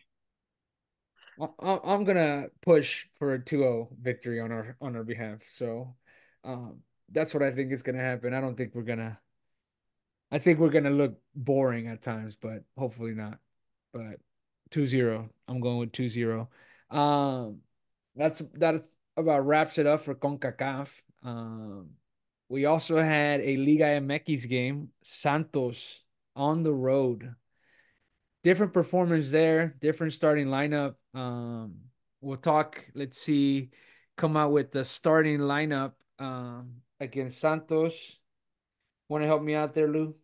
[1.61, 5.38] I'm gonna push for a 2-0 victory on our on our behalf.
[5.48, 5.96] So,
[6.44, 8.35] um, that's what I think is gonna happen.
[8.35, 9.18] I don't think we're gonna
[10.31, 13.38] I think we're gonna look boring at times, but hopefully not.
[13.92, 14.20] But
[14.70, 15.28] 2-0.
[15.46, 16.48] I'm going with 2-0.
[16.90, 17.61] Um,
[18.16, 20.88] that's that's about wraps it up for CONCACAF.
[21.22, 21.90] Um,
[22.48, 26.02] we also had a Liga MX game, Santos
[26.35, 27.35] on the road.
[28.42, 30.94] Different performance there, different starting lineup.
[31.12, 31.74] Um,
[32.20, 32.85] we'll talk.
[32.94, 33.70] Let's see,
[34.16, 38.18] come out with the starting lineup um, against Santos.
[39.09, 40.14] Want to help me out there, Lou?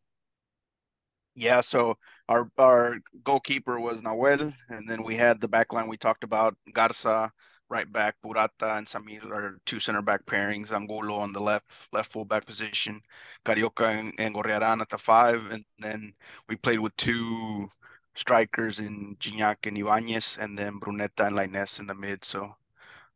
[1.36, 5.96] Yeah, so our our goalkeeper was Nahuel, and then we had the back line we
[5.96, 7.32] talked about, Garza,
[7.68, 12.12] right back, Purata and Samir are two center back pairings, Angulo on the left left
[12.12, 13.00] full back position,
[13.44, 16.14] Carioca and, and Gorriaran at the five, and then
[16.48, 17.68] we played with two
[18.14, 22.24] strikers in Gignac and Ibanez, and then Brunetta and Lainez in the mid.
[22.24, 22.54] So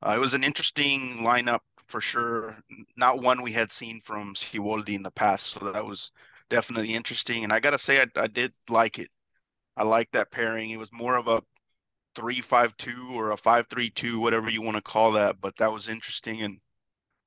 [0.02, 2.56] uh, it was an interesting lineup for sure.
[2.96, 5.46] Not one we had seen from Siboldi in the past.
[5.46, 6.10] So that was
[6.50, 7.44] definitely interesting.
[7.44, 9.10] And I got to say, I, I did like it.
[9.76, 10.70] I like that pairing.
[10.70, 11.42] It was more of a
[12.14, 15.40] three-five-two or a five-three-two, whatever you want to call that.
[15.40, 16.42] But that was interesting.
[16.42, 16.58] And,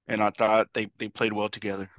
[0.07, 1.89] and I thought they, they played well together.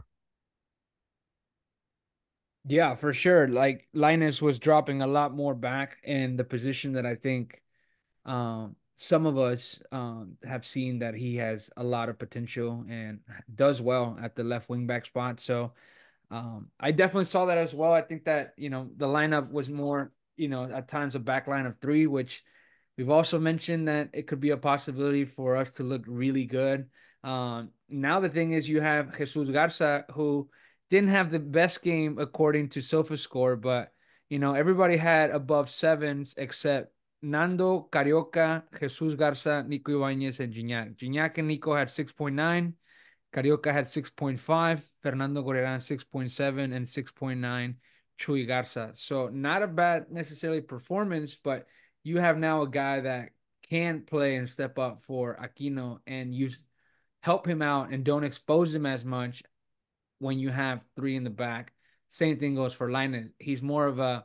[2.65, 3.49] Yeah, for sure.
[3.49, 7.61] Like Lainez was dropping a lot more back in the position that I think
[8.25, 13.19] um, some of us um, have seen that he has a lot of potential and
[13.53, 15.41] does well at the left wing back spot.
[15.41, 15.73] So
[16.33, 17.93] um, I definitely saw that as well.
[17.93, 21.47] I think that you know the lineup was more you know at times a back
[21.47, 22.43] line of three, which
[22.97, 26.89] we've also mentioned that it could be a possibility for us to look really good.
[27.23, 30.49] Um, now the thing is you have Jesus Garza who
[30.89, 33.93] didn't have the best game according to SofaScore, but
[34.31, 40.97] you know everybody had above sevens except Nando, Carioca, Jesus Garza, Nico Ibanez, and Gignac.
[40.97, 42.73] Gignac and Nico had 6.9.
[43.33, 44.83] Carioca had 6.5.
[45.03, 47.75] Fernando Gorriarán 6.7 and 6.9.
[48.19, 48.93] Chuy Garza.
[48.95, 51.67] So not a bad necessarily performance, but
[52.05, 53.31] you have now a guy that
[53.69, 56.51] can play and step up for Aquino and you
[57.21, 59.43] help him out and don't expose him as much
[60.19, 61.73] when you have three in the back.
[62.09, 63.31] Same thing goes for Lainez.
[63.39, 64.25] He's more of a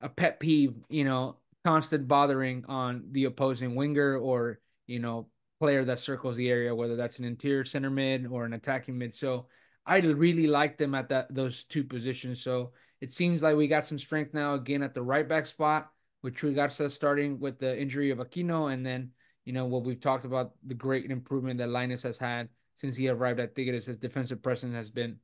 [0.00, 5.28] a pet peeve, you know, constant bothering on the opposing winger or, you know,
[5.60, 9.12] player that circles the area, whether that's an interior center mid or an attacking mid.
[9.14, 9.46] So
[9.84, 12.42] I really like them at that those two positions.
[12.42, 15.90] So it seems like we got some strength now again at the right back spot
[16.22, 19.12] with Chuy Garza starting with the injury of Aquino and then
[19.48, 23.08] you know, what we've talked about the great improvement that Lainez has had since he
[23.08, 23.86] arrived at Tigres.
[23.86, 25.20] His defensive presence has been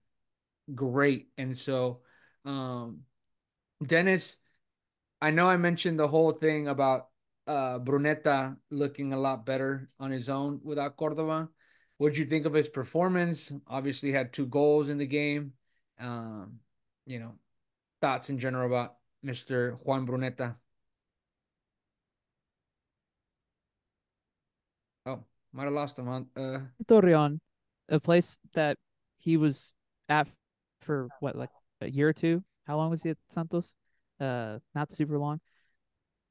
[0.74, 1.28] great.
[1.36, 2.00] And so,
[2.46, 3.00] um,
[3.84, 4.38] Dennis,
[5.20, 7.08] I know I mentioned the whole thing about
[7.46, 11.48] uh, Brunetta looking a lot better on his own without Cordova.
[11.98, 13.52] What'd you think of his performance?
[13.68, 15.52] Obviously, had two goals in the game.
[15.98, 16.58] Um,
[17.06, 17.34] you know,
[18.00, 19.78] thoughts in general about Mr.
[19.82, 20.56] Juan Brunetta.
[25.06, 27.38] Oh, might have lost him on uh Torreon,
[27.88, 28.76] a place that
[29.18, 29.72] he was
[30.08, 30.28] at
[30.80, 32.42] for what, like a year or two.
[32.66, 33.74] How long was he at Santos?
[34.18, 35.40] Uh, not super long.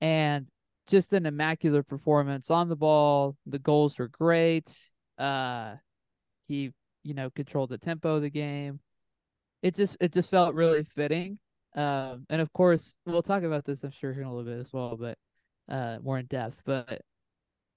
[0.02, 0.48] And
[0.88, 3.36] just an immaculate performance on the ball.
[3.46, 4.76] The goals were great.
[5.18, 5.76] Uh,
[6.48, 6.72] he,
[7.04, 8.80] you know, controlled the tempo of the game.
[9.62, 11.40] It just, it just felt really fitting.
[11.76, 14.74] Um, and of course, we'll talk about this, I'm sure, in a little bit as
[14.74, 15.18] well, but
[15.70, 16.62] uh, more in depth.
[16.66, 17.02] But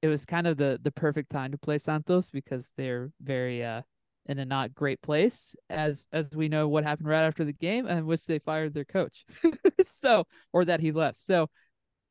[0.02, 3.82] it was kind of the the perfect time to play Santos because they're very uh
[4.26, 7.86] in a not great place as as we know what happened right after the game
[7.86, 9.24] and which they fired their coach
[9.80, 11.48] so or that he left so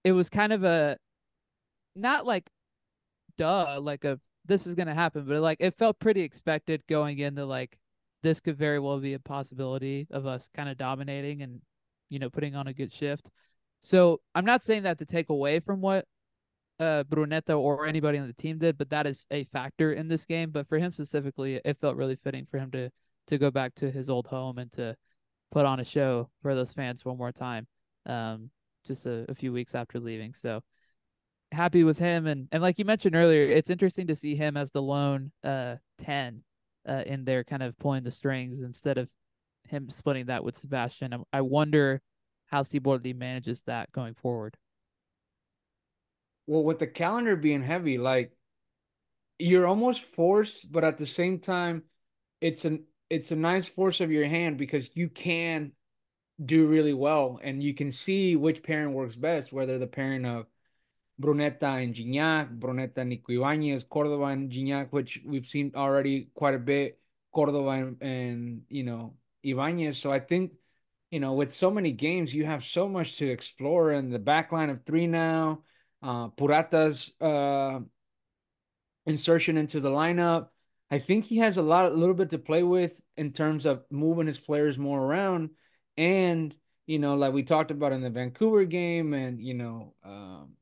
[0.05, 0.95] it was kind of a
[1.95, 2.49] not like
[3.37, 7.19] duh like a this is going to happen but like it felt pretty expected going
[7.19, 7.77] into like
[8.23, 11.59] this could very well be a possibility of us kind of dominating and
[12.09, 13.29] you know putting on a good shift
[13.81, 16.05] so i'm not saying that to take away from what
[16.77, 20.25] uh, Brunetta or anybody on the team did, but that is a factor in this
[20.25, 20.51] game.
[20.51, 22.89] But for him specifically, it felt really fitting for him to
[23.27, 24.93] to go back to his old home and to
[25.51, 27.65] put on a show for those fans one more time.
[28.05, 28.51] Um,
[28.85, 30.61] just a, a few weeks after leaving, so
[31.51, 32.27] happy with him.
[32.27, 35.75] And and like you mentioned earlier, it's interesting to see him as the lone uh
[35.97, 36.43] ten
[36.87, 39.09] uh, in there, kind of pulling the strings instead of
[39.67, 41.13] him splitting that with Sebastian.
[41.13, 42.01] I, I wonder
[42.47, 44.55] how Siboldi manages that going forward
[46.47, 48.31] well, with the calendar being heavy, like
[49.39, 51.83] you're almost forced, but at the same time,
[52.41, 55.71] it's an it's a nice force of your hand because you can
[56.43, 60.45] do really well and you can see which pairing works best, whether the pairing of
[61.21, 66.55] Brunetta and Gignac, Brunetta, and Nico Ibanez, Cordova and Gignac, which we've seen already quite
[66.55, 66.99] a bit,
[67.33, 69.97] Cordova and, and you know, Ibanez.
[69.97, 70.51] So I think,
[71.11, 74.51] you know, with so many games, you have so much to explore in the back
[74.51, 75.61] line of three now
[76.05, 77.79] uh, Purata's uh,
[79.05, 80.49] insertion into the lineup.
[80.91, 83.83] I think he has a lot, a little bit to play with in terms of
[83.89, 85.49] moving his players more around,
[85.97, 86.55] and
[86.85, 90.53] you know, like we talked about in the Vancouver game, and you know, um,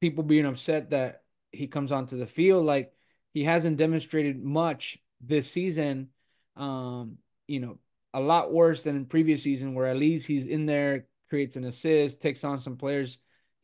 [0.00, 2.64] people being upset that he comes onto the field.
[2.64, 2.92] Like
[3.32, 6.08] he hasn't demonstrated much this season.
[6.56, 7.78] Um, you know,
[8.12, 11.64] a lot worse than in previous season, where at least he's in there, creates an
[11.64, 13.18] assist, takes on some players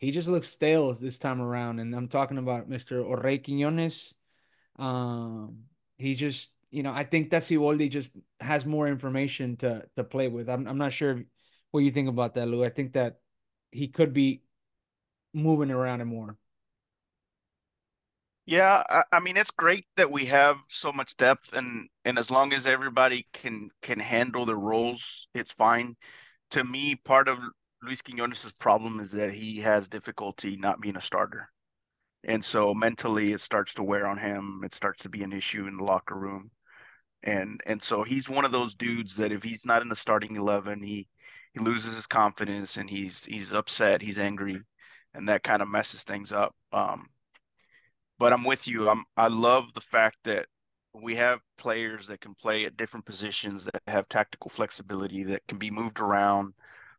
[0.04, 1.78] he just looks stale this time around.
[1.78, 3.04] And I'm talking about Mr.
[3.04, 4.12] Orey Quiñones.
[4.76, 5.64] Um,
[5.98, 10.27] he just, you know, I think that Siboldi just has more information to to play
[10.29, 10.49] with.
[10.49, 11.23] I'm I'm not sure
[11.71, 12.65] what you think about that, Lou.
[12.65, 13.21] I think that
[13.71, 14.43] he could be
[15.33, 16.37] moving around it more.
[18.47, 22.31] Yeah, I, I, mean it's great that we have so much depth, and and as
[22.31, 25.97] long as everybody can can handle the roles, it's fine.
[26.51, 27.39] To me, part of
[27.83, 31.49] Luis Quiñones' problem is that he has difficulty not being a starter.
[32.25, 34.62] And so mentally it starts to wear on him.
[34.64, 36.51] It starts to be an issue in the locker room.
[37.25, 40.37] And and so he's one of those dudes that if he's not in the starting
[40.37, 41.09] eleven, he
[41.55, 44.62] he loses his confidence and he's he's upset, he's angry,
[45.14, 46.55] and that kind of messes things up.
[46.72, 47.09] Um,
[48.18, 48.89] but I'm with you.
[48.89, 50.47] I'm I love the fact that
[50.95, 55.59] we have players that can play at different positions that have tactical flexibility that can
[55.59, 56.55] be moved around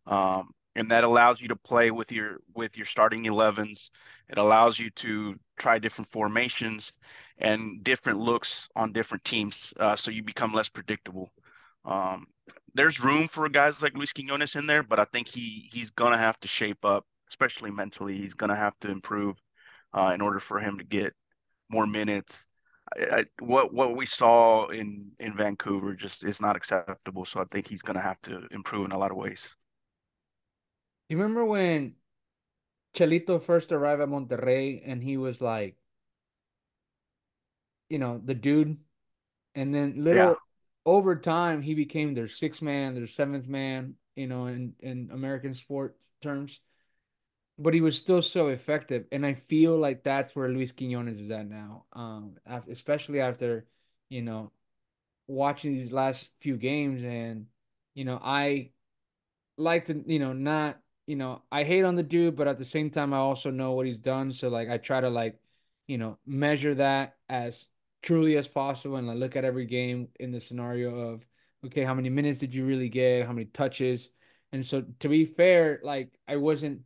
[0.07, 3.91] um, and that allows you to play with your with your starting 11s
[4.30, 6.91] it allows you to try different formations
[7.38, 11.31] and different looks on different teams uh, so you become less predictable.
[11.83, 12.27] Um,
[12.73, 16.17] there's room for guys like Luis Quiñones in there but I think he he's gonna
[16.17, 18.15] have to shape up especially mentally.
[18.17, 19.36] He's gonna have to improve
[19.93, 21.13] uh, in order for him to get
[21.69, 22.47] more minutes.
[22.97, 27.45] I, I, what what we saw in in Vancouver just is not acceptable so I
[27.51, 29.55] think he's gonna have to improve in a lot of ways.
[31.07, 31.95] Do you remember when
[32.95, 35.75] Chelito first arrived at Monterrey and he was like,
[37.89, 38.77] you know, the dude.
[39.53, 40.33] And then little yeah.
[40.86, 45.53] over time, he became their sixth man, their seventh man, you know, in, in American
[45.53, 46.59] sports terms.
[47.57, 49.05] But he was still so effective.
[49.11, 51.86] And I feel like that's where Luis Quiñones is at now.
[51.93, 52.36] Um,
[52.69, 53.65] especially after,
[54.09, 54.51] you know,
[55.27, 57.45] watching these last few games and,
[57.93, 58.71] you know, I
[59.57, 62.65] like to, you know, not you know, I hate on the dude, but at the
[62.65, 64.31] same time, I also know what he's done.
[64.31, 65.39] So like, I try to like,
[65.88, 67.67] you know, measure that as
[68.05, 71.25] truly as possible, and I look at every game in the scenario of,
[71.65, 73.25] okay, how many minutes did you really get?
[73.25, 74.09] How many touches?
[74.51, 76.81] And so to be fair, like I wasn't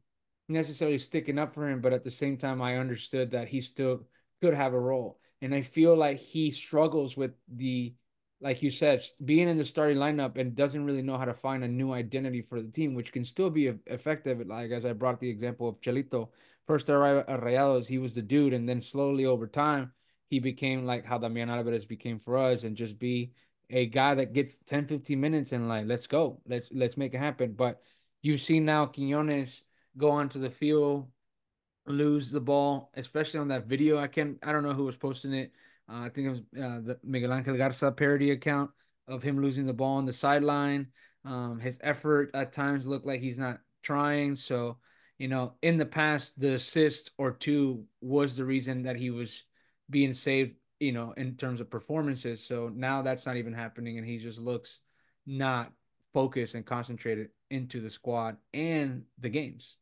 [0.47, 4.07] necessarily sticking up for him, but at the same time, I understood that he still
[4.41, 5.20] could have a role.
[5.41, 7.93] And I feel like he struggles with the
[8.41, 11.63] like you said, being in the starting lineup and doesn't really know how to find
[11.63, 14.45] a new identity for the team, which can still be effective.
[14.47, 16.30] Like as I brought the example of Chelito,
[16.65, 19.91] first arrived at Rayados, he was the dude, and then slowly over time,
[20.30, 23.34] he became like how Damian Alvarez became for us, and just be
[23.70, 27.20] a guy that gets 10, 15 minutes and like let's go, let's let's make it
[27.20, 27.54] happen.
[27.54, 27.82] But
[28.22, 29.62] you see now Quiñones
[29.98, 31.10] go onto the field,
[31.86, 33.98] lose the ball, especially on that video.
[33.98, 35.52] I can't, I don't know who was posting it
[35.90, 38.70] uh, I think it was uh, the Miguel Angel Garza parody account
[39.08, 40.88] of him losing the ball on the sideline.
[41.26, 44.36] Um, his effort at times looked like he's not trying.
[44.36, 44.78] So,
[45.18, 49.44] you know, in the past, the assist or two was the reason that he was
[49.90, 52.44] being saved, you know, in terms of performances.
[52.44, 53.98] So now that's not even happening.
[53.98, 54.80] And he just looks
[55.26, 55.72] not
[56.14, 59.78] focused and concentrated into the squad and the games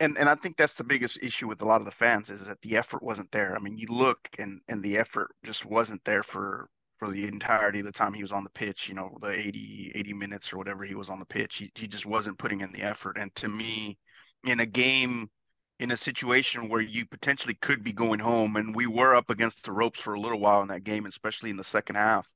[0.00, 2.46] and and I think that's the biggest issue with a lot of the fans is
[2.46, 3.54] that the effort wasn't there.
[3.54, 6.68] I mean, you look and and the effort just wasn't there for
[6.98, 9.92] for the entirety of the time he was on the pitch, you know, the 80
[9.94, 11.56] 80 minutes or whatever he was on the pitch.
[11.56, 13.16] He he just wasn't putting in the effort.
[13.18, 13.98] And to me,
[14.44, 15.30] in a game
[15.78, 19.64] in a situation where you potentially could be going home and we were up against
[19.64, 22.30] the ropes for a little while in that game, especially in the second half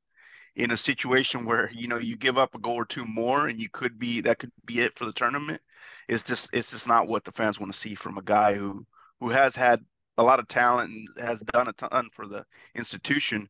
[0.57, 3.61] in a situation where you know you give up a goal or two more and
[3.61, 5.61] you could be that could be it for the tournament
[6.09, 8.85] it's just it's just not what the fans want to see from a guy who
[9.21, 9.81] who has had
[10.19, 13.49] a lot of talent and has done a ton for the institution.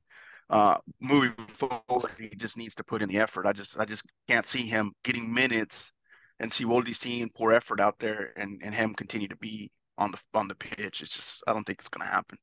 [0.51, 3.47] Uh, moving forward, he just needs to put in the effort.
[3.47, 5.93] I just I just can't see him getting minutes
[6.39, 9.71] and see Siboldi seeing poor effort out there and, and him continue to be
[10.01, 11.03] on the on the pitch.
[11.03, 12.39] It's just I don't think it's gonna happen.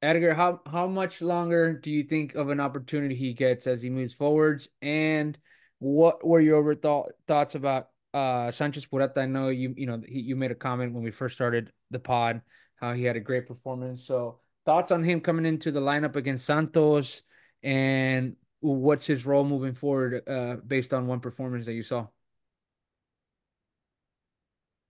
[0.00, 3.90] Edgar, how how much longer do you think of an opportunity he gets as he
[3.90, 4.68] moves forwards?
[4.80, 5.36] And
[5.78, 10.20] what were your overthought thoughts about uh, Sanchez Purata, I know you you know he,
[10.20, 12.40] you made a comment when we first started the pod
[12.76, 14.06] how he had a great performance.
[14.06, 17.22] So thoughts on him coming into the lineup against Santos
[17.62, 22.06] and what's his role moving forward uh, based on one performance that you saw?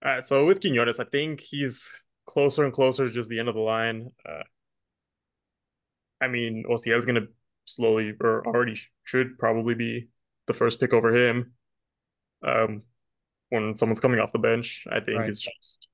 [0.05, 3.49] All right, so with Quiñones, I think he's closer and closer to just the end
[3.49, 4.11] of the line.
[4.27, 4.43] Uh,
[6.21, 7.27] I mean, Osiel's going to
[7.65, 10.07] slowly or already should probably be
[10.45, 11.53] the first pick over him.
[12.43, 12.81] Um,
[13.49, 14.85] when someone's coming off the bench.
[14.91, 15.29] I think right.
[15.29, 15.87] it's just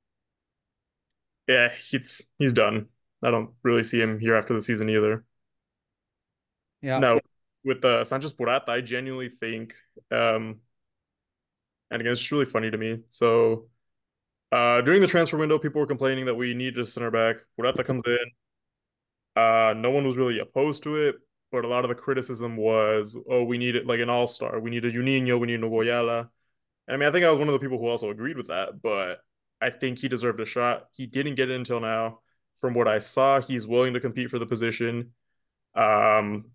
[1.48, 2.88] yeah, he's he's done.
[3.22, 5.24] I don't really see him here after the season either.
[6.82, 7.00] Yeah.
[7.00, 7.20] Now
[7.64, 9.74] with uh, Sanchez Purata, I genuinely think,
[10.12, 10.60] um,
[11.90, 13.00] and again, it's just really funny to me.
[13.10, 13.68] So
[14.54, 17.38] uh, during the transfer window, people were complaining that we needed a center back.
[17.58, 18.18] Purata comes in.
[19.36, 21.16] Uh, no one was really opposed to it,
[21.52, 24.60] but a lot of the criticism was, oh, we need it like an all star.
[24.60, 25.40] We need a Juninho.
[25.40, 26.30] We need a Hugo Ayala.
[26.88, 28.80] I mean, I think I was one of the people who also agreed with that,
[28.80, 29.22] but
[29.60, 30.86] I think he deserved a shot.
[30.92, 32.20] He didn't get it until now.
[32.58, 35.14] From what I saw, he's willing to compete for the position.
[35.74, 36.52] Um,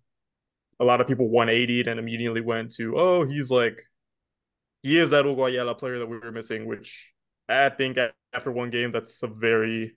[0.79, 3.81] a lot of people 180 and immediately went to, oh, he's like,
[4.83, 7.13] he is that Hugo Ayala player that we were missing, which
[7.49, 7.97] I think
[8.33, 9.95] after one game, that's a very,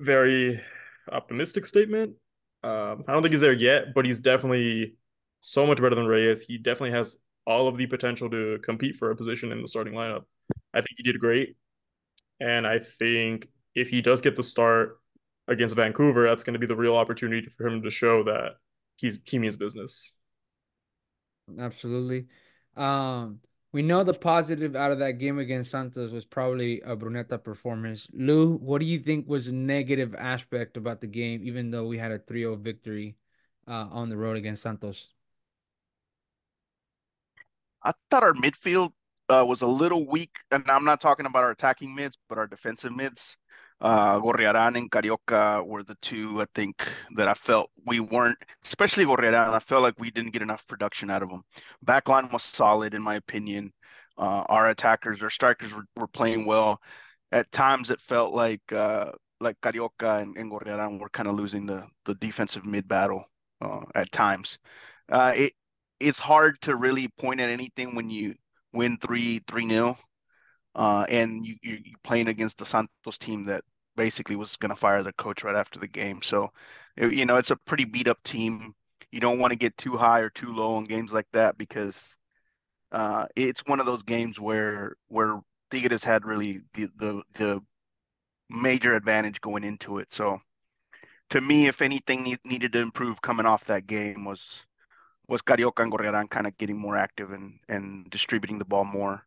[0.00, 0.60] very
[1.10, 2.14] optimistic statement.
[2.62, 4.96] Um, I don't think he's there yet, but he's definitely
[5.40, 6.44] so much better than Reyes.
[6.44, 7.16] He definitely has
[7.46, 10.24] all of the potential to compete for a position in the starting lineup.
[10.72, 11.56] I think he did great.
[12.38, 14.98] And I think if he does get the start
[15.48, 18.52] against Vancouver, that's going to be the real opportunity for him to show that
[18.96, 20.14] he's he means business.
[21.58, 22.26] Absolutely.
[22.76, 23.40] Um,
[23.72, 28.08] we know the positive out of that game against Santos was probably a Brunetta performance.
[28.12, 31.98] Lou, what do you think was a negative aspect about the game, even though we
[31.98, 33.16] had a 3 0 victory
[33.68, 35.08] uh, on the road against Santos?
[37.82, 38.92] I thought our midfield
[39.28, 42.48] uh, was a little weak, and I'm not talking about our attacking mids, but our
[42.48, 43.38] defensive mids.
[43.80, 49.06] Uh, Gorriarán and Carioca were the two I think that I felt we weren't, especially
[49.06, 49.54] Gorriarán.
[49.54, 51.42] I felt like we didn't get enough production out of them.
[51.86, 53.72] Backline was solid in my opinion.
[54.18, 56.80] Uh, our attackers, our strikers were, were playing well.
[57.32, 61.64] At times, it felt like uh, like Carioca and, and Gorriarán were kind of losing
[61.66, 63.24] the the defensive mid battle
[63.62, 64.58] uh, at times.
[65.10, 65.52] Uh, it
[66.00, 68.34] it's hard to really point at anything when you
[68.72, 69.96] win three three nil,
[70.74, 73.64] uh, and you you are playing against the Santos team that
[74.00, 76.22] basically was going to fire their coach right after the game.
[76.22, 76.50] So,
[76.96, 78.74] you know, it's a pretty beat up team.
[79.12, 82.16] You don't want to get too high or too low in games like that because
[82.92, 85.38] uh, it's one of those games where where
[85.70, 87.60] Tigres had really the, the the
[88.48, 90.10] major advantage going into it.
[90.14, 90.40] So
[91.28, 94.64] to me, if anything needed to improve coming off that game was
[95.28, 99.26] was Carioca and Gorriarán kind of getting more active and and distributing the ball more.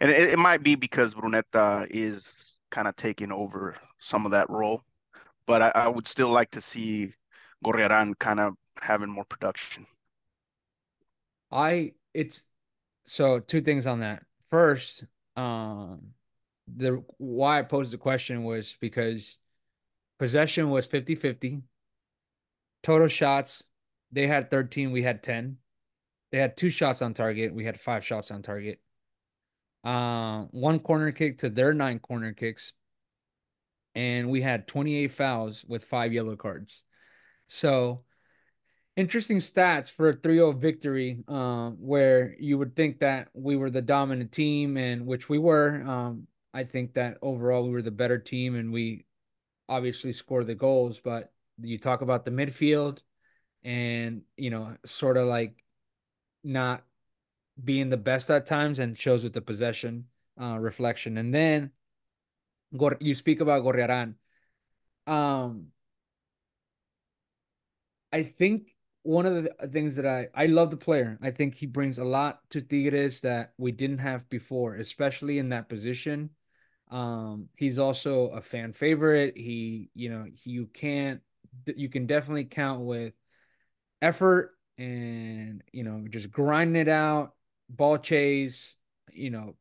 [0.00, 4.50] And it, it might be because Brunetta is kind of taking over some of that
[4.50, 4.82] role,
[5.46, 7.12] but I, I would still like to see
[7.64, 9.86] Gorriarán kind of having more production.
[11.52, 12.44] I it's
[13.04, 14.24] so two things on that.
[14.50, 15.04] First,
[15.36, 16.14] um,
[16.66, 19.38] the why I posed the question was because
[20.18, 21.62] possession was 50-50.
[22.82, 23.62] Total shots,
[24.10, 25.58] they had 13, we had 10.
[26.32, 28.80] They had two shots on target, we had five shots on target.
[29.84, 32.72] Uh, one corner kick to their nine corner kicks.
[33.94, 36.82] And we had 28 fouls with five yellow cards.
[37.46, 38.04] So
[38.96, 43.82] interesting stats for a 3-0 victory um, where you would think that we were the
[43.82, 48.18] dominant team and which we were um, I think that overall we were the better
[48.18, 49.04] team and we
[49.68, 51.00] obviously scored the goals.
[51.00, 52.98] But you talk about the midfield
[53.64, 55.56] and, you know, sort of like
[56.44, 56.84] not
[57.62, 60.06] being the best at times and shows with the possession
[60.40, 61.18] uh, reflection.
[61.18, 61.70] And then
[63.00, 64.14] you speak about Gorriarán.
[65.06, 65.68] Um,
[68.12, 71.18] I think one of the things that I I love the player.
[71.22, 75.50] I think he brings a lot to Tigres that we didn't have before, especially in
[75.50, 76.30] that position.
[76.90, 79.36] Um, he's also a fan favorite.
[79.36, 81.20] He, you know, he, you can't,
[81.66, 83.14] you can definitely count with
[84.00, 87.33] effort and, you know, just grinding it out,
[87.68, 88.76] ball chase,
[89.12, 89.56] you know,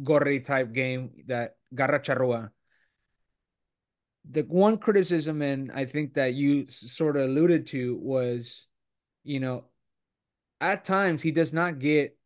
[0.00, 2.50] Gorri type game that Garra Charrua.
[4.30, 8.66] The one criticism, and I think that you sort of alluded to, was,
[9.24, 9.64] you know,
[10.60, 12.16] at times he does not get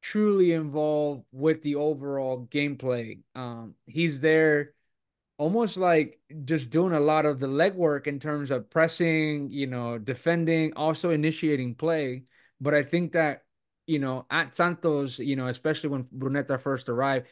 [0.00, 3.20] truly involved with the overall gameplay.
[3.34, 4.74] Um, he's there
[5.38, 9.98] almost like just doing a lot of the legwork in terms of pressing, you know,
[9.98, 12.24] defending, also initiating play.
[12.60, 13.42] But I think that,
[13.86, 17.26] you know, at Santos, you know, especially when Brunetta first arrived,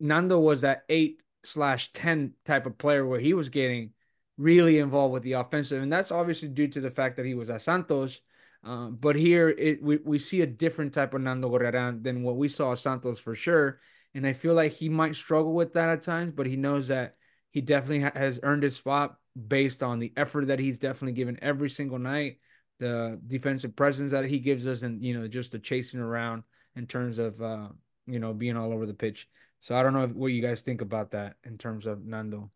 [0.00, 3.90] Nando was that eight slash 10 type of player where he was getting
[4.38, 5.82] really involved with the offensive.
[5.82, 8.20] And that's obviously due to the fact that he was at Santos
[8.64, 12.36] um, but here it we, we see a different type of Nando Gorriarán than what
[12.36, 13.80] we saw at Santos for sure.
[14.14, 17.16] And I feel like he might struggle with that at times, but he knows that
[17.50, 19.16] he definitely ha- has earned his spot
[19.48, 22.38] based on the effort that he's definitely given every single night,
[22.82, 26.42] the defensive presence that he gives us, and you know just the chasing around
[26.74, 27.68] in terms of uh,
[28.06, 29.28] you know being all over the pitch.
[29.60, 32.50] So I don't know if, what you guys think about that in terms of Nando.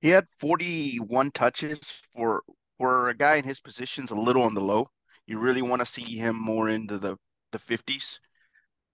[0.00, 1.78] He had 41 touches
[2.12, 2.42] for
[2.78, 4.90] for a guy in his position's a little on the low.
[5.26, 7.16] You really want to see him more into the
[7.52, 8.18] the 50s.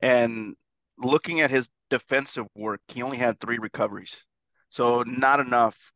[0.03, 0.57] And
[0.99, 4.15] looking at his defensive work, he only had three recoveries.
[4.69, 5.93] So not enough.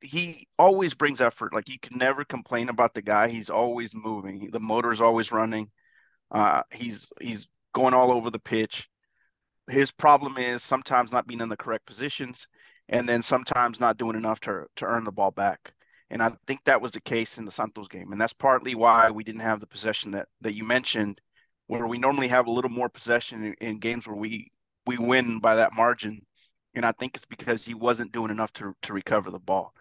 [0.00, 1.52] He always brings effort.
[1.52, 3.28] Like you can never complain about the guy.
[3.28, 4.50] He's always moving.
[4.52, 5.70] The motor's always running.
[6.30, 8.88] Uh, he's he's going all over the pitch.
[9.68, 12.46] His problem is sometimes not being in the correct positions
[12.88, 15.72] and then sometimes not doing enough to to earn the ball back.
[16.10, 19.10] And I think that was the case in the Santos game, and that's partly why
[19.10, 21.20] we didn't have the possession that that you mentioned,
[21.66, 24.50] where we normally have a little more possession in, in games where we
[24.86, 26.22] we win by that margin.
[26.74, 29.74] And I think it's because he wasn't doing enough to to recover the ball,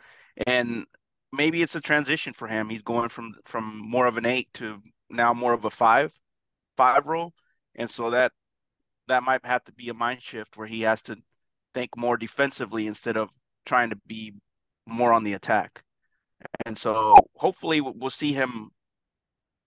[0.45, 0.85] and
[1.31, 2.69] maybe it's a transition for him.
[2.69, 6.13] He's going from from more of an eight to now more of a five
[6.75, 7.33] five role,
[7.75, 8.31] and so that
[9.07, 11.17] that might have to be a mind shift where he has to
[11.73, 13.29] think more defensively instead of
[13.65, 14.33] trying to be
[14.85, 15.83] more on the attack.
[16.65, 18.69] And so hopefully we'll see him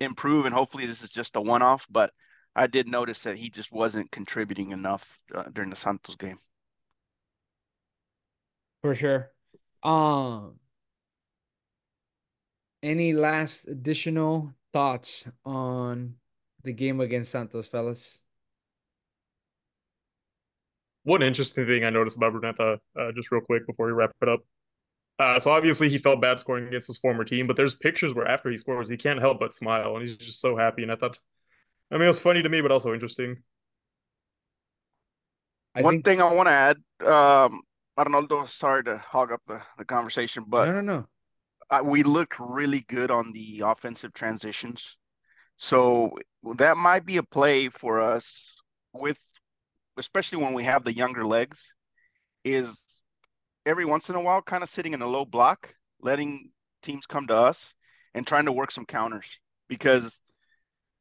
[0.01, 1.87] improve and hopefully this is just a one off.
[1.91, 2.11] But
[2.55, 6.39] I did notice that he just wasn't contributing enough uh, during the Santos game.
[8.83, 9.31] For sure.
[9.83, 10.59] Um,
[12.83, 16.17] any last additional thoughts on
[16.63, 18.23] the game against Santos, fellas?
[21.05, 24.29] one interesting thing I noticed about Brunetta, uh, just real quick before we wrap it
[24.29, 24.41] up.
[25.19, 28.27] Uh, so obviously he felt bad scoring against his former team, but there's pictures where
[28.27, 30.83] after he scores, he can't help but smile, and he's just so happy.
[30.83, 31.19] And I thought
[31.91, 33.43] I mean, it was funny to me, but also interesting.
[35.75, 36.05] I One think...
[36.05, 36.77] thing I want to add,
[37.07, 37.63] um,
[38.01, 41.07] Arnoldo, sorry to hog up the, the conversation, but no, no, no.
[41.71, 44.97] I, we looked really good on the offensive transitions.
[45.57, 46.17] So
[46.57, 48.57] that might be a play for us
[48.95, 49.19] with,
[49.99, 51.75] especially when we have the younger legs,
[52.43, 53.03] is
[53.67, 56.51] every once in a while kind of sitting in a low block, letting
[56.83, 57.75] teams come to us
[58.15, 59.39] and trying to work some counters
[59.69, 60.23] because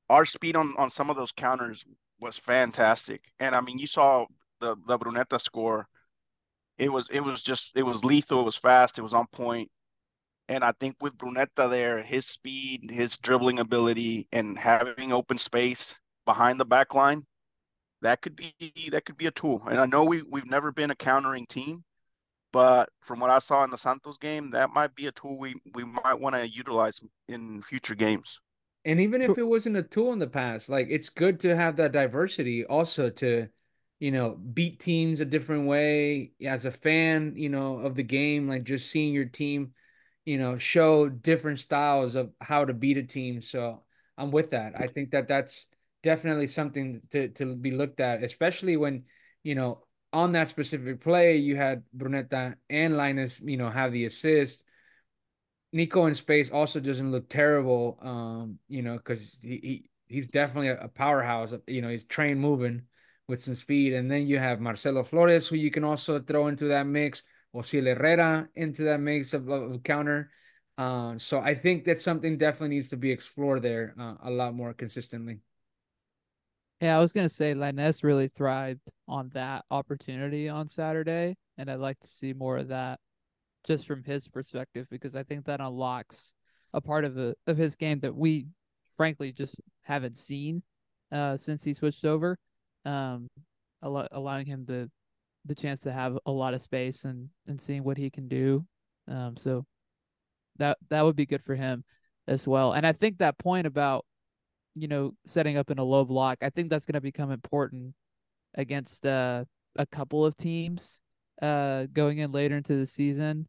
[0.09, 1.85] our speed on, on some of those counters
[2.19, 3.21] was fantastic.
[3.39, 4.25] And I mean, you saw
[4.59, 5.87] the, the Brunetta score.
[6.79, 8.41] It was it was just it was lethal.
[8.41, 8.97] It was fast.
[8.97, 9.69] It was on point.
[10.47, 15.93] And I think with Brunetta there, his speed, his dribbling ability, and having open space
[16.25, 17.25] behind the back line,
[18.01, 18.55] that could be
[18.91, 19.61] that could be a tool.
[19.69, 21.83] And I know we we've never been a countering team,
[22.53, 25.55] but from what I saw in the Santos game, that might be a tool we
[25.73, 28.39] we might want to utilize in future games.
[28.85, 31.75] And even if it wasn't a tool in the past, like it's good to have
[31.75, 33.49] that diversity also to,
[33.99, 38.47] you know, beat teams a different way as a fan, you know, of the game,
[38.47, 39.73] like just seeing your team,
[40.25, 43.41] you know, show different styles of how to beat a team.
[43.41, 43.83] So
[44.17, 44.73] I'm with that.
[44.79, 45.67] I think that that's
[46.01, 49.03] definitely something to to be looked at, especially when,
[49.43, 49.83] you know,
[50.13, 54.63] on that specific play, you had Brunetta and Lainez, you know, have the assist.
[55.71, 60.69] Nico in space also doesn't look terrible, um, you know, because he, he he's definitely
[60.69, 61.53] a, powerhouse.
[61.67, 62.83] You know, he's trained moving
[63.29, 63.93] with some speed.
[63.93, 67.21] And then you have Marcelo Flores, who you can also throw into that mix,
[67.53, 70.31] or Herrera into that mix of, of counter.
[70.77, 74.55] Um, so I think that something definitely needs to be explored there uh, a lot
[74.55, 75.39] more consistently.
[76.81, 81.75] Yeah, I was gonna say Lainez really thrived on that opportunity on Saturday, and I'd
[81.79, 82.99] like to see more of that
[83.65, 86.33] just from his perspective because I think that unlocks
[86.73, 88.47] a part of the of his game that we
[88.95, 90.63] frankly just haven't seen
[91.11, 92.37] uh, since he switched over,
[92.89, 93.29] um,
[93.83, 94.89] al- allowing him the
[95.45, 98.65] the chance to have a lot of space and and seeing what he can do.
[99.07, 99.65] Um, so
[100.57, 101.83] that that would be good for him
[102.27, 102.73] as well.
[102.73, 104.05] And I think that point about
[104.75, 107.93] you know setting up in a low block, I think that's going to become important
[108.55, 111.01] against uh, a couple of teams
[111.41, 113.47] uh, going in later into the season,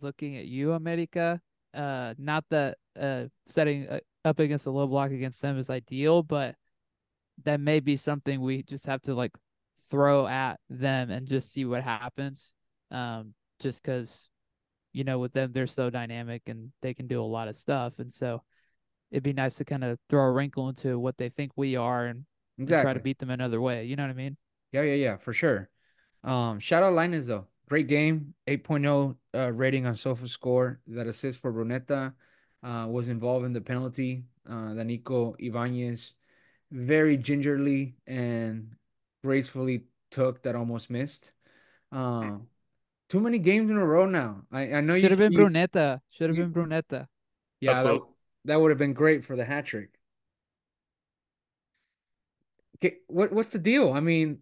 [0.00, 1.40] looking at you, America.
[1.72, 6.22] Uh, not that uh, setting uh, up against a low block against them is ideal,
[6.22, 6.56] but
[7.44, 9.32] that may be something we just have to like
[9.90, 12.54] throw at them and just see what happens.
[12.90, 14.28] Um, just because,
[14.92, 17.98] you know, with them they're so dynamic and they can do a lot of stuff,
[17.98, 18.42] and so
[19.10, 22.06] it'd be nice to kind of throw a wrinkle into what they think we are
[22.06, 22.24] and,
[22.58, 22.76] exactly.
[22.76, 23.84] and try to beat them another way.
[23.84, 24.36] You know what I mean?
[24.72, 25.68] Yeah, yeah, yeah, for sure.
[26.22, 27.46] Um, shout out Lainez though.
[27.68, 30.78] Great game, 8.0 uh, rating on SofaScore.
[30.88, 32.12] That assist for Brunetta
[32.64, 34.24] uh, was involved in the penalty.
[34.48, 36.14] Uh, that Nico Ibanez
[36.70, 38.72] very gingerly and
[39.24, 41.32] gracefully took that almost missed.
[41.92, 42.38] Uh,
[43.08, 44.42] too many games in a row now.
[44.52, 46.00] I, I know you should have been you, Brunetta.
[46.10, 47.06] Should have been Brunetta.
[47.60, 48.00] Yeah, that,
[48.46, 49.90] that would have been great for the hat trick.
[52.76, 53.92] Okay, what what's the deal?
[53.92, 54.38] I mean,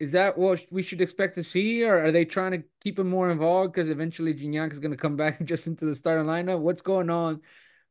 [0.00, 3.08] is that what we should expect to see, or are they trying to keep him
[3.08, 6.58] more involved because eventually Gignac is going to come back just into the starting lineup?
[6.58, 7.42] What's going on?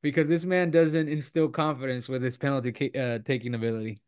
[0.01, 4.01] Because this man doesn't instill confidence with his penalty uh, taking ability.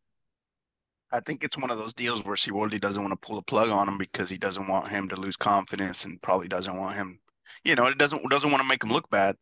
[1.11, 3.69] I think it's one of those deals where Siboldi doesn't want to pull the plug
[3.69, 7.19] on him because he doesn't want him to lose confidence and probably doesn't want him,
[7.63, 9.35] you know, it doesn't doesn't want to make him look bad.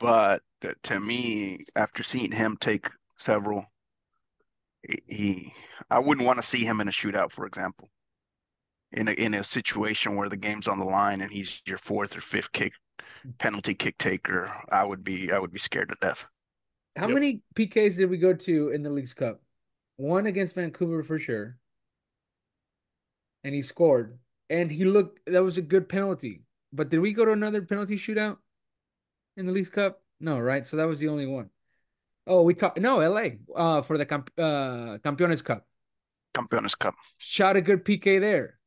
[0.00, 0.40] But
[0.84, 3.66] to me, after seeing him take several
[5.06, 5.52] he
[5.90, 7.90] I wouldn't want to see him in a shootout, for example.
[8.92, 12.16] In a in a situation where the game's on the line and he's your fourth
[12.16, 12.72] or fifth kick
[13.38, 16.26] penalty kick taker, I would be I would be scared to death.
[16.96, 17.14] How yep.
[17.14, 19.42] many PKs did we go to in the Leagues Cup?
[19.96, 21.56] One against Vancouver for sure.
[23.42, 24.18] And he scored.
[24.50, 26.42] And he looked that was a good penalty.
[26.72, 28.38] But did we go to another penalty shootout
[29.36, 30.02] in the Leagues Cup?
[30.20, 30.64] No, right?
[30.64, 31.50] So that was the only one.
[32.26, 35.66] Oh, we talked no LA uh for the camp- uh Campeones Cup.
[36.34, 36.94] Campeones Cup.
[37.18, 38.58] Shot a good PK there.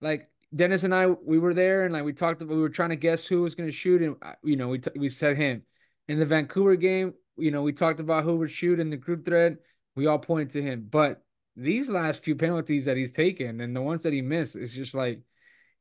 [0.00, 2.42] Like Dennis and I, we were there and like we talked.
[2.42, 4.78] We were trying to guess who was going to shoot, and uh, you know we
[4.78, 5.62] t- we said him.
[6.08, 9.26] In the Vancouver game, you know we talked about who would shoot in the group
[9.26, 9.58] thread.
[9.94, 11.22] We all pointed to him, but
[11.58, 14.94] these last few penalties that he's taken and the ones that he missed, it's just
[14.94, 15.20] like,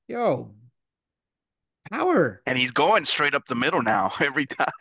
[0.08, 0.56] yo,
[1.92, 2.42] power.
[2.48, 4.72] And he's going straight up the middle now every time.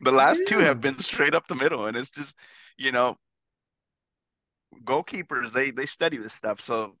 [0.00, 2.36] The last two have been straight up the middle, and it's just,
[2.78, 3.18] you know,
[4.84, 6.60] goalkeepers they they study this stuff.
[6.60, 6.96] So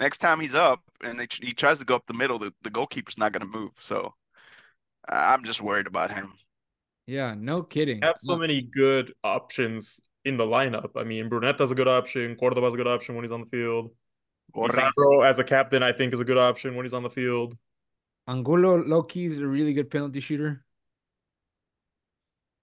[0.00, 2.70] next time he's up and they, he tries to go up the middle, the, the
[2.70, 3.70] goalkeeper's not going to move.
[3.78, 4.14] So
[5.08, 6.32] I'm just worried about him.
[7.06, 8.02] Yeah, no kidding.
[8.02, 10.90] have so many good options in the lineup.
[10.96, 12.36] I mean, Brunetta's a good option.
[12.36, 13.90] Cordova's a good option when he's on the field.
[14.54, 17.56] Pizarro as a captain, I think, is a good option when he's on the field.
[18.28, 20.64] Angulo Loki is a really good penalty shooter.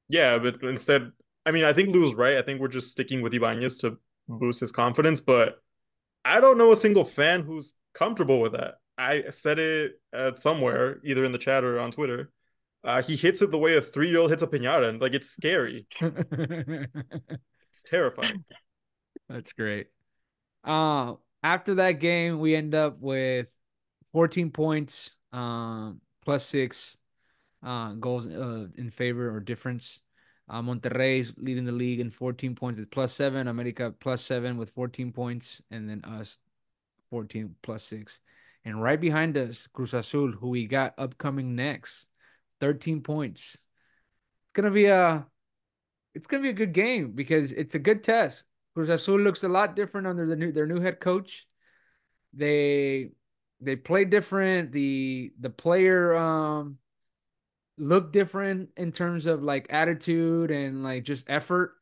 [0.10, 1.12] Yeah, but instead,
[1.46, 2.38] I mean, I think Lou's right.
[2.38, 5.62] I think we're just sticking with Ibanez to boost his confidence, but
[6.28, 8.76] I don't know a single fan who's comfortable with that.
[8.98, 12.32] I said it at somewhere, either in the chat or on Twitter.
[12.84, 15.14] Uh, he hits it the way a three year old hits a pinata, and like
[15.14, 15.88] it's scary.
[16.02, 18.44] it's terrifying.
[19.30, 19.88] That's great.
[20.64, 21.14] Uh,
[21.44, 23.48] after that game, we end up with
[24.12, 26.98] 14 points, um, plus six
[27.64, 30.02] uh, goals uh, in favor or difference.
[30.50, 33.48] Uh, Monterrey's leading the league in 14 points with plus seven.
[33.48, 36.38] America plus seven with 14 points, and then us
[37.10, 38.22] 14 plus six.
[38.64, 42.08] And right behind us, Cruz Azul, who we got upcoming next,
[42.62, 43.58] 13 points.
[44.46, 45.26] It's gonna be a
[46.14, 48.46] it's gonna be a good game because it's a good test.
[48.74, 51.48] Cruz Azul looks a lot different under the new their new head coach.
[52.34, 53.12] They
[53.60, 54.72] they play different.
[54.72, 56.78] The the player um
[57.78, 61.74] look different in terms of like attitude and like just effort.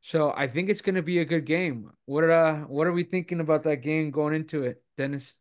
[0.00, 1.90] So I think it's gonna be a good game.
[2.04, 5.34] What are uh, what are we thinking about that game going into it, Dennis?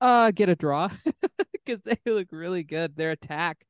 [0.00, 0.90] Uh, get a draw
[1.52, 2.96] because they look really good.
[2.96, 3.64] Their attack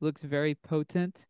[0.00, 1.26] looks very potent.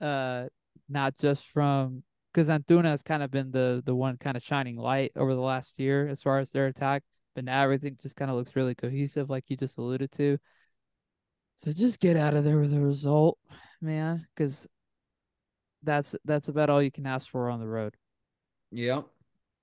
[0.00, 0.46] Uh,
[0.88, 4.76] not just from because Antuna has kind of been the the one kind of shining
[4.76, 7.02] light over the last year as far as their attack,
[7.34, 10.38] but now everything just kind of looks really cohesive, like you just alluded to.
[11.58, 13.36] So just get out of there with a result,
[13.80, 14.68] man, because
[15.82, 17.96] that's that's about all you can ask for on the road.
[18.70, 19.06] Yep.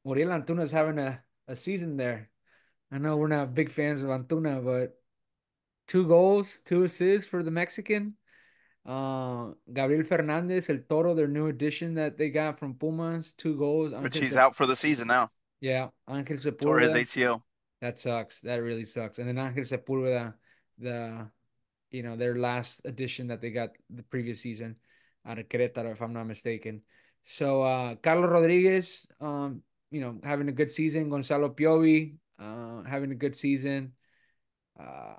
[0.04, 2.30] Uriel Antuna is having a, a season there.
[2.92, 5.00] I know we're not big fans of Antuna, but
[5.88, 8.16] two goals, two assists for the Mexican.
[8.86, 13.94] Uh, Gabriel Fernandez, El Toro, their new addition that they got from Pumas, two goals.
[13.94, 15.30] Which he's out for the season now.
[15.62, 16.60] Yeah, Angel Sepulveda.
[16.60, 17.42] Tore his ACL.
[17.82, 18.42] That sucks.
[18.42, 19.18] That really sucks.
[19.18, 20.34] And then Angel Sepulveda,
[20.78, 21.30] the
[21.96, 24.76] you know their last addition that they got the previous season
[25.26, 26.82] out of Querétaro, if I'm not mistaken.
[27.24, 31.10] So uh, Carlos Rodriguez, um, you know, having a good season.
[31.10, 33.94] Gonzalo Piovi, uh, having a good season.
[34.80, 35.16] Uh,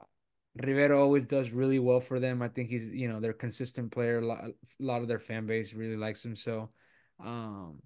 [0.54, 2.42] Rivero always does really well for them.
[2.42, 4.18] I think he's, you know, their consistent player.
[4.18, 6.36] A lot, a lot of their fan base really likes him.
[6.36, 6.70] So,
[7.22, 7.82] um,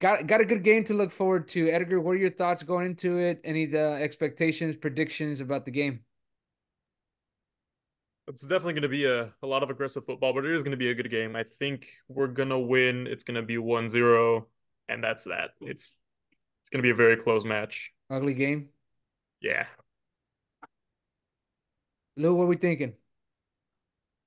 [0.00, 1.70] got got a good game to look forward to.
[1.70, 3.40] Edgar, what are your thoughts going into it?
[3.44, 6.00] Any the uh, expectations, predictions about the game?
[8.26, 10.70] It's definitely going to be a, a lot of aggressive football, but it is going
[10.70, 11.36] to be a good game.
[11.36, 13.06] I think we're going to win.
[13.06, 14.44] It's going to be 1-0,
[14.88, 15.50] and that's that.
[15.60, 15.92] It's
[16.62, 17.92] it's going to be a very close match.
[18.08, 18.70] Ugly game?
[19.42, 19.66] Yeah.
[22.16, 22.94] Lou, what are we thinking?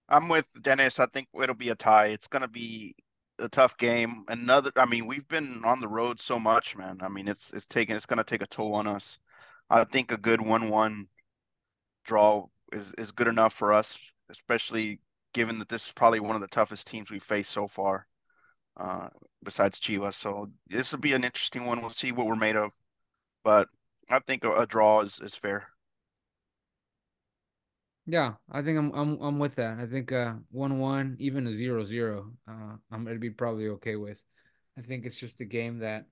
[0.09, 0.99] I'm with Dennis.
[0.99, 2.07] I think it'll be a tie.
[2.07, 2.95] It's going to be
[3.39, 4.25] a tough game.
[4.27, 6.99] Another I mean, we've been on the road so much, man.
[7.01, 9.17] I mean, it's it's taking it's going to take a toll on us.
[9.69, 11.07] I think a good 1-1
[12.05, 13.97] draw is is good enough for us,
[14.29, 14.99] especially
[15.33, 18.07] given that this is probably one of the toughest teams we've faced so far,
[18.79, 19.09] uh,
[19.43, 20.15] besides Chivas.
[20.15, 21.81] So this will be an interesting one.
[21.81, 22.71] We'll see what we're made of,
[23.43, 23.67] but
[24.09, 25.67] I think a, a draw is is fair.
[28.05, 29.79] Yeah, I think I'm I'm I'm with that.
[29.79, 33.97] I think uh one one, even a zero zero, uh I'm gonna be probably okay
[33.97, 34.17] with.
[34.77, 36.05] I think it's just a game that,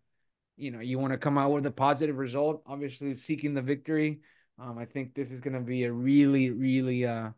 [0.57, 4.21] you know, you want to come out with a positive result, obviously seeking the victory.
[4.57, 7.31] Um, I think this is going to be a really, really uh,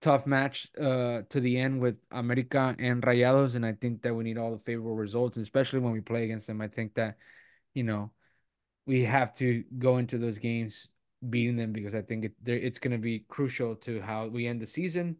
[0.00, 4.24] tough match uh, to the end with America and Rayados, and I think that we
[4.24, 6.60] need all the favorable results, and especially when we play against them.
[6.60, 7.16] I think that,
[7.74, 8.12] you know,
[8.86, 10.88] we have to go into those games
[11.28, 14.60] beating them because I think it, it's going to be crucial to how we end
[14.62, 15.16] the season.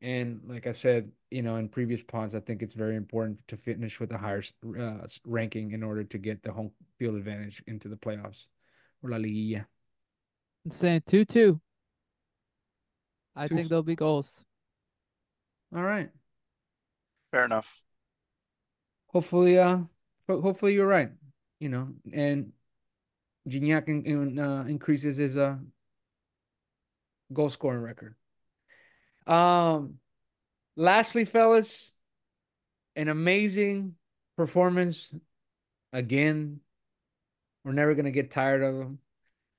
[0.00, 3.56] And like I said, you know, in previous pods, I think it's very important to
[3.56, 4.42] finish with a higher
[4.78, 8.46] uh, ranking in order to get the home field advantage into the playoffs
[9.02, 9.66] or La Liguilla
[10.70, 11.60] saying 2 2.
[13.36, 13.54] I two.
[13.54, 14.44] think there'll be goals.
[15.74, 16.10] All right.
[17.30, 17.82] Fair enough.
[19.08, 19.78] Hopefully, uh,
[20.28, 21.10] hopefully you're right.
[21.60, 22.52] You know, and
[23.48, 25.56] Gignac in, uh, increases his uh
[27.32, 28.14] goal scoring record.
[29.26, 29.94] Um,
[30.76, 31.92] lastly, fellas,
[32.96, 33.94] an amazing
[34.36, 35.14] performance.
[35.92, 36.60] Again,
[37.64, 38.98] we're never gonna get tired of them.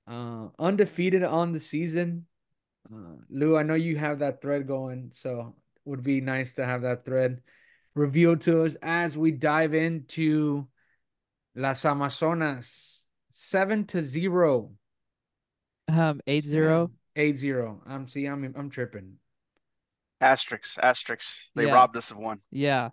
[0.09, 2.25] Uh, undefeated on the season.
[2.91, 5.55] Uh, Lou, I know you have that thread going, so
[5.85, 7.41] would be nice to have that thread
[7.93, 10.67] revealed to us as we dive into
[11.55, 13.05] Las Amazonas.
[13.31, 14.71] Seven to zero.
[15.87, 16.91] Um, eight zero.
[17.15, 17.81] Eight zero.
[17.85, 19.13] I'm see, I'm I'm tripping.
[20.21, 21.45] Asterix, asterix.
[21.55, 21.73] They yeah.
[21.73, 22.39] robbed us of one.
[22.51, 22.89] Yeah.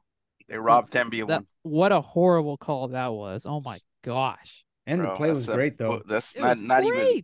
[0.48, 1.46] They robbed Thembi of one.
[1.62, 3.46] what a horrible call that was.
[3.46, 4.65] Oh my gosh.
[4.86, 6.02] And Bro, the play that's was a great though.
[6.06, 7.22] That's It not was not even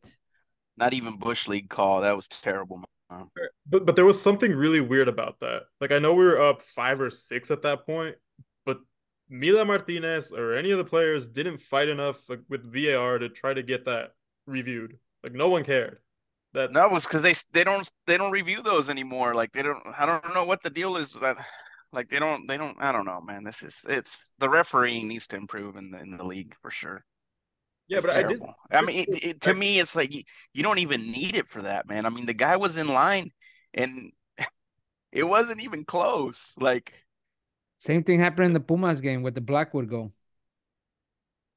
[0.76, 2.00] not even bush league call.
[2.00, 2.78] That was terrible.
[3.10, 3.28] Man.
[3.68, 5.64] But but there was something really weird about that.
[5.80, 8.16] Like I know we were up five or six at that point,
[8.64, 8.78] but
[9.28, 13.54] Mila Martinez or any of the players didn't fight enough like, with VAR to try
[13.54, 14.12] to get that
[14.46, 14.98] reviewed.
[15.22, 15.98] Like no one cared.
[16.54, 19.34] That No, it was because they they don't they don't review those anymore.
[19.34, 19.82] Like they don't.
[19.98, 21.12] I don't know what the deal is.
[21.14, 21.36] That
[21.92, 22.76] like they don't they don't.
[22.80, 23.44] I don't know, man.
[23.44, 27.04] This is it's the refereeing needs to improve in the in the league for sure.
[27.92, 28.44] Yeah, It's but I did.
[28.70, 30.22] I mean, it, it, to I- me, it's like you,
[30.52, 32.06] you don't even need it for that, man.
[32.06, 33.30] I mean, the guy was in line,
[33.74, 34.12] and
[35.12, 36.54] it wasn't even close.
[36.58, 36.94] Like,
[37.76, 40.14] Same thing happened in the Pumas game with the Blackwood goal.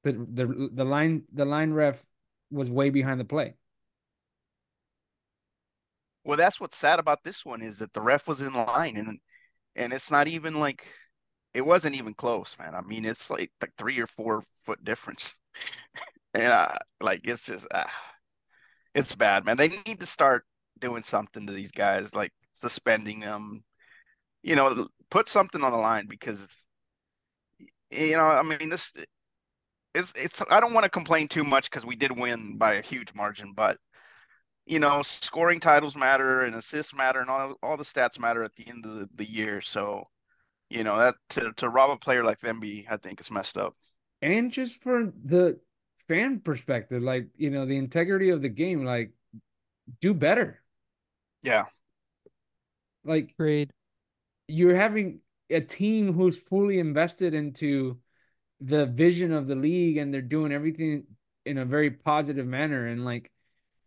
[0.04, 2.06] The the the line the line ref
[2.50, 3.56] was way behind the play.
[6.24, 9.20] well, that's what's sad about this one is that the ref was in line, and
[9.76, 10.88] and it's not even like
[11.54, 12.76] it wasn't even close, man.
[12.76, 15.40] I mean, it's like like three or four foot difference,
[16.36, 16.68] and uh,
[17.02, 17.86] like it's just uh,
[18.94, 19.58] it's bad, man.
[19.58, 20.46] They need to start
[20.80, 23.64] doing something to these guys, like suspending them.
[24.44, 26.48] You know, put something on the line because
[27.90, 28.94] you know, I mean, this
[29.94, 30.42] it's it's.
[30.52, 33.54] I don't want to complain too much because we did win by a huge margin,
[33.56, 33.78] but
[34.66, 38.54] you know, scoring titles matter and assists matter and all all the stats matter at
[38.56, 39.62] the end of the, the year.
[39.62, 40.04] So,
[40.70, 43.74] you know, that to to rob a player like Thembi, I think it's messed up.
[44.22, 45.60] And just for the
[46.08, 49.12] fan perspective, like, you know, the integrity of the game, like
[50.02, 50.62] do better.
[51.42, 51.66] Yeah.
[53.04, 53.72] Like Agreed.
[54.48, 58.00] you're having a team who's fully invested into
[58.62, 61.06] the vision of the league and they're doing everything
[61.46, 63.32] in a very positive manner and like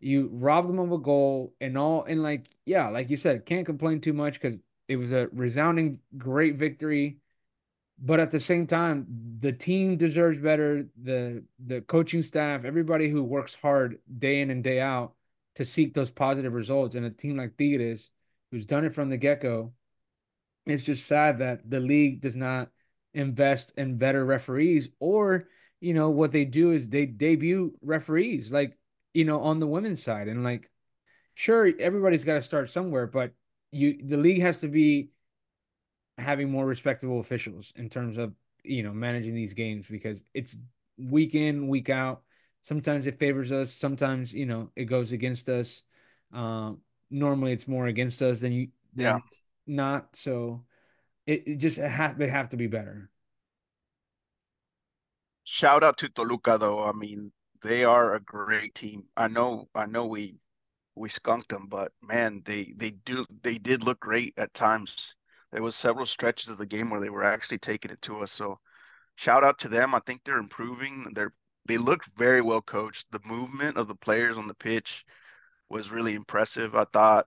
[0.01, 3.67] you rob them of a goal and all and like yeah like you said can't
[3.67, 4.59] complain too much because
[4.89, 7.19] it was a resounding great victory
[8.01, 9.07] but at the same time
[9.41, 10.87] the team deserves better.
[11.03, 15.15] The the coaching staff everybody who works hard day in and day out
[15.57, 16.95] to seek those positive results.
[16.95, 18.11] And a team like Tigres
[18.51, 19.73] who's done it from the get-go
[20.67, 22.69] it's just sad that the league does not
[23.15, 25.49] invest in better referees or
[25.81, 28.77] you know what they do is they debut referees like
[29.15, 30.29] you know on the women's side.
[30.29, 30.71] And like
[31.35, 33.33] sure everybody's got to start somewhere but
[33.73, 35.11] you the league has to be
[36.19, 38.33] having more respectable officials in terms of
[38.65, 40.59] you know managing these games because it's
[40.99, 42.23] week in week out
[42.63, 45.83] sometimes it favors us sometimes you know it goes against us
[46.33, 46.79] um
[47.11, 49.21] normally it's more against us than you than Yeah.
[49.67, 50.65] not so
[51.27, 53.11] it, it just it ha- they have to be better
[55.43, 56.85] Shout out to Toluca though.
[56.85, 59.09] I mean, they are a great team.
[59.17, 60.39] I know I know we
[60.95, 65.17] we skunked them, but man, they they do they did look great at times.
[65.53, 68.33] There was several stretches of the game where they were actually taking it to us.
[68.33, 68.61] So
[69.17, 69.95] shout out to them.
[69.95, 71.13] I think they're improving.
[71.15, 71.33] They're
[71.67, 73.07] they look very well coached.
[73.11, 75.05] The movement of the players on the pitch
[75.69, 76.75] was really impressive.
[76.75, 77.27] I thought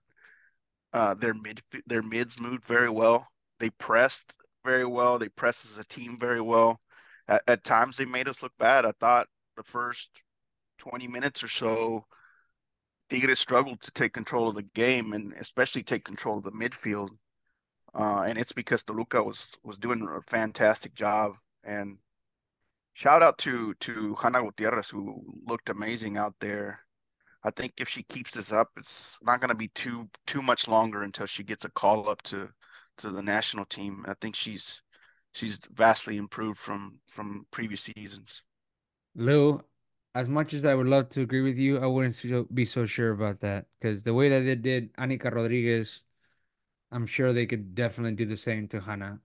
[0.94, 3.28] uh, their mid their mids moved very well.
[3.60, 4.34] They pressed
[4.66, 5.20] very well.
[5.20, 6.80] They pressed as a team very well.
[7.28, 8.86] At, at times they made us look bad.
[8.86, 10.10] I thought the first
[10.80, 12.06] 20 minutes or so,
[13.10, 17.10] Tigres struggled to take control of the game and especially take control of the midfield.
[17.94, 21.36] Uh, and it's because Toluca was was doing a fantastic job.
[21.64, 21.98] And
[22.94, 26.80] shout out to to Hannah Gutierrez who looked amazing out there.
[27.44, 30.68] I think if she keeps this up, it's not going to be too too much
[30.68, 32.50] longer until she gets a call up to
[33.00, 34.06] to the national team.
[34.08, 34.82] I think she's
[35.34, 38.44] she's vastly improved from from previous seasons.
[39.16, 39.62] Lou,
[40.16, 43.12] as much as I would love to agree with you, I wouldn't be so sure
[43.12, 46.04] about that because the way that they did Anika Rodriguez,
[46.92, 49.20] I'm sure they could definitely do the same to Hannah.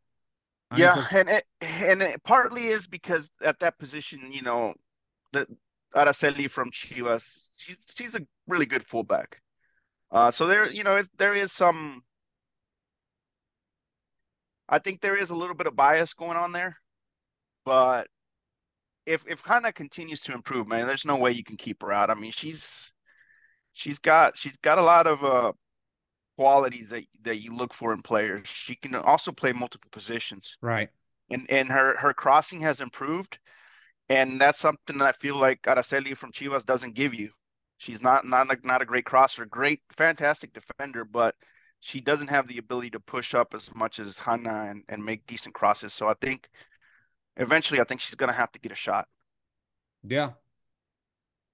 [0.77, 4.75] Yeah, and it and it partly is because at that position, you know,
[5.33, 5.47] the
[5.95, 9.41] Araceli from Chivas, she's she's a really good fullback.
[10.11, 12.03] Uh, so there, you know, there is some.
[14.69, 16.77] I think there is a little bit of bias going on there,
[17.65, 18.09] but
[19.07, 22.11] if if Hannah continues to improve, man, there's no way you can keep her out.
[22.11, 22.93] I mean, she's
[23.73, 25.53] she's got she's got a lot of uh
[26.37, 28.47] qualities that that you look for in players.
[28.47, 30.91] She can also play multiple positions right.
[31.31, 33.39] and and her her crossing has improved,
[34.09, 37.31] and that's something that I feel like Araceli from Chivas doesn't give you.
[37.79, 41.35] She's not not a, not a great crosser, great fantastic defender, but
[41.81, 45.27] she doesn't have the ability to push up as much as Hannah and, and make
[45.27, 45.93] decent crosses.
[45.93, 46.49] So I think
[47.37, 49.07] eventually, I think she's gonna have to get a shot.
[50.03, 50.33] Yeah.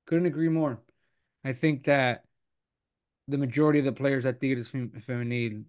[0.06, 0.80] Couldn't agree more.
[1.44, 2.24] I think that
[3.28, 5.64] the majority of the players at Tigres Fem- Femenil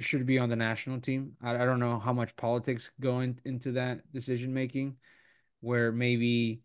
[0.00, 1.32] should be on the national team.
[1.42, 4.96] I, I don't know how much politics go in, into that decision making,
[5.60, 6.62] where maybe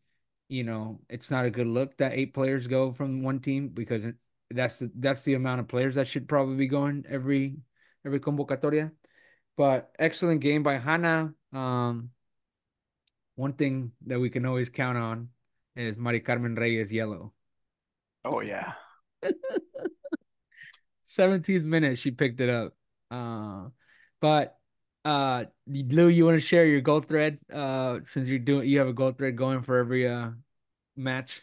[0.50, 4.06] you know it's not a good look that eight players go from one team because
[4.50, 7.58] that's the, that's the amount of players that should probably be going every
[8.06, 8.92] every convocatoria.
[9.58, 11.34] But excellent game by Hannah.
[11.52, 12.12] Um,
[13.36, 15.30] one thing that we can always count on
[15.76, 17.34] is Mari Carmen Reyes yellow.
[18.26, 18.74] Oh yeah.
[21.06, 22.74] 17th minute she picked it up.
[23.10, 23.70] Uh,
[24.22, 24.58] but
[25.06, 27.40] uh, Lou, you want to share your goal thread?
[27.52, 30.32] Uh, since you're doing, you have a goal thread going for every uh
[30.96, 31.42] match.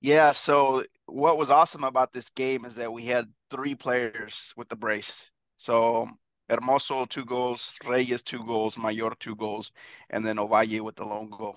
[0.00, 0.32] Yeah.
[0.32, 4.76] So what was awesome about this game is that we had three players with the
[4.76, 5.24] brace.
[5.56, 6.08] So
[6.50, 9.72] Hermoso two goals, Reyes two goals, Mayor two goals,
[10.10, 11.56] and then Ovalle with the lone goal.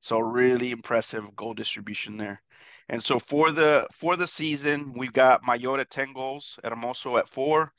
[0.00, 2.40] So really impressive goal distribution there.
[2.88, 7.28] And so for the for the season, we've got Mayor at 10 goals, Hermoso at
[7.28, 7.72] four,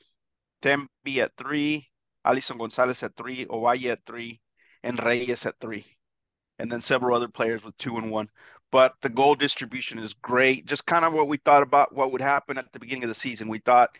[0.61, 1.89] Thembi at three,
[2.23, 4.39] Alison Gonzalez at three, Ovalle at three,
[4.83, 5.85] and Reyes at three.
[6.59, 8.29] And then several other players with two and one.
[8.71, 10.65] But the goal distribution is great.
[10.67, 13.15] Just kind of what we thought about what would happen at the beginning of the
[13.15, 13.47] season.
[13.47, 13.97] We thought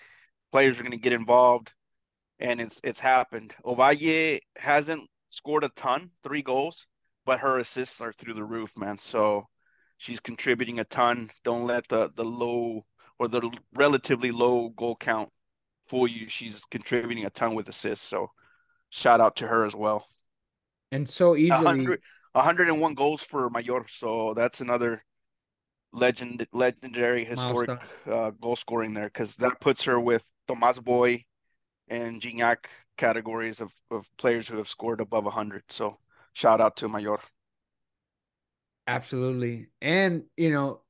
[0.51, 1.73] players are going to get involved,
[2.39, 3.55] and it's it's happened.
[3.65, 6.85] Ovalle hasn't scored a ton, three goals,
[7.25, 8.97] but her assists are through the roof, man.
[8.97, 9.47] So
[9.99, 11.29] she's contributing a ton.
[11.43, 12.85] Don't let the the low
[13.19, 15.29] or the relatively low goal count
[15.85, 16.27] fool you.
[16.27, 18.07] She's contributing a ton with assists.
[18.07, 18.31] So
[18.89, 20.07] shout out to her as well.
[20.91, 22.01] And so easily 100,
[22.33, 23.85] 101 goals for Mayor.
[23.87, 25.03] So that's another
[25.91, 27.71] legend legendary historic
[28.05, 31.25] uh, goal scoring there because that puts her with Tomas Boy
[31.87, 35.63] and Gignac categories of, of players who have scored above 100.
[35.69, 35.99] So
[36.33, 37.19] shout out to Mayor.
[38.89, 39.67] Absolutely.
[39.81, 40.81] And, you know,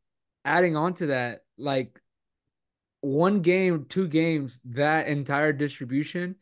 [0.45, 2.01] adding on to that, like
[3.01, 6.35] one game, two games, that entire distribution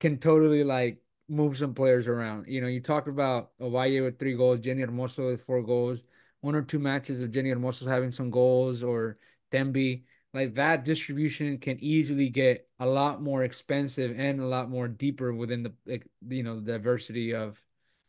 [0.00, 2.46] can totally like move some players around.
[2.48, 6.02] You know, you talked about Ovalle with three goals, Jenny Hermoso with four goals,
[6.40, 9.18] one or two matches of Jenny Hermoso having some goals or
[9.52, 10.04] Thembi
[10.34, 15.32] like that distribution can easily get a lot more expensive and a lot more deeper
[15.34, 17.60] within the like you know the diversity of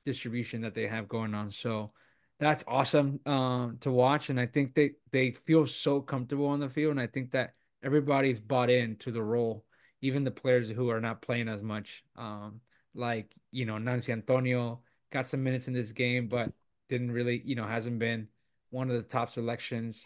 [0.05, 1.91] distribution that they have going on so
[2.39, 6.69] that's awesome um to watch and i think they they feel so comfortable on the
[6.69, 7.53] field and i think that
[7.83, 9.65] everybody's bought into the role
[10.01, 12.59] even the players who are not playing as much um
[12.95, 14.81] like you know nancy antonio
[15.11, 16.51] got some minutes in this game but
[16.89, 18.27] didn't really you know hasn't been
[18.71, 20.05] one of the top selections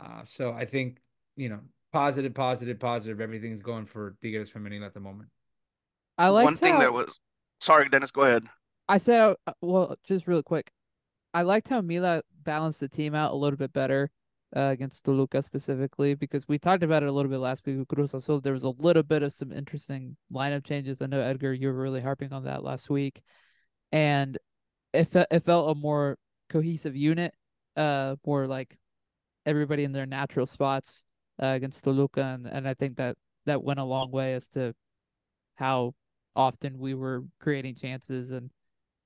[0.00, 1.00] uh so i think
[1.36, 1.60] you know,
[1.92, 3.20] positive, positive, positive.
[3.20, 5.28] Everything's going for Tigres Femenil at the moment.
[6.18, 7.20] I like one thing how, that was.
[7.60, 8.10] Sorry, Dennis.
[8.10, 8.44] Go ahead.
[8.88, 10.70] I said, uh, well, just real quick.
[11.36, 14.10] I liked how Mila balanced the team out a little bit better
[14.56, 17.88] uh, against Toluca specifically because we talked about it a little bit last week with
[17.88, 18.40] Cruz Azul.
[18.40, 21.02] There was a little bit of some interesting lineup changes.
[21.02, 23.20] I know Edgar, you were really harping on that last week,
[23.92, 24.38] and
[24.94, 26.16] it fe- it felt a more
[26.48, 27.34] cohesive unit,
[27.76, 28.78] uh, more like
[29.44, 31.04] everybody in their natural spots
[31.42, 34.72] uh, against Toluca, and, and I think that that went a long way as to
[35.56, 35.92] how
[36.34, 38.50] often we were creating chances and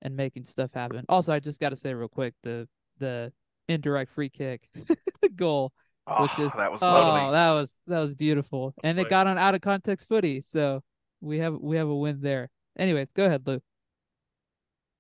[0.02, 1.04] and making stuff happen.
[1.08, 3.32] Also, I just got to say real quick the the
[3.68, 4.68] indirect free kick
[5.36, 5.72] goal
[6.06, 6.26] oh,
[6.56, 7.20] that was lovely.
[7.20, 10.82] oh that was that was beautiful, and it got on out of context footy, so
[11.20, 12.48] we have we have a win there.
[12.78, 13.60] Anyways, go ahead, Lou.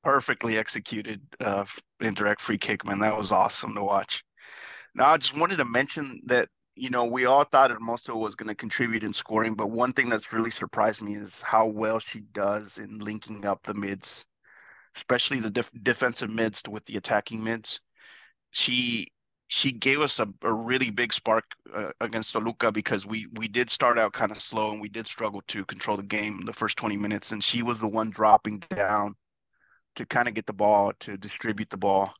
[0.02, 1.64] Perfectly executed uh,
[2.00, 3.00] indirect free kick, man.
[3.00, 4.24] That was awesome to watch.
[4.94, 8.48] Now, I just wanted to mention that you know, we all thought Hermoso was going
[8.48, 12.20] to contribute in scoring, but one thing that's really surprised me is how well she
[12.32, 14.24] does in linking up the mids,
[14.96, 17.80] especially the def- defensive mids with the attacking mids.
[18.50, 19.08] She
[19.48, 23.70] she gave us a, a really big spark uh, against Toluca because we we did
[23.70, 26.76] start out kind of slow and we did struggle to control the game the first
[26.78, 29.14] 20 minutes, and she was the one dropping down
[29.96, 32.14] to kind of get the ball to distribute the ball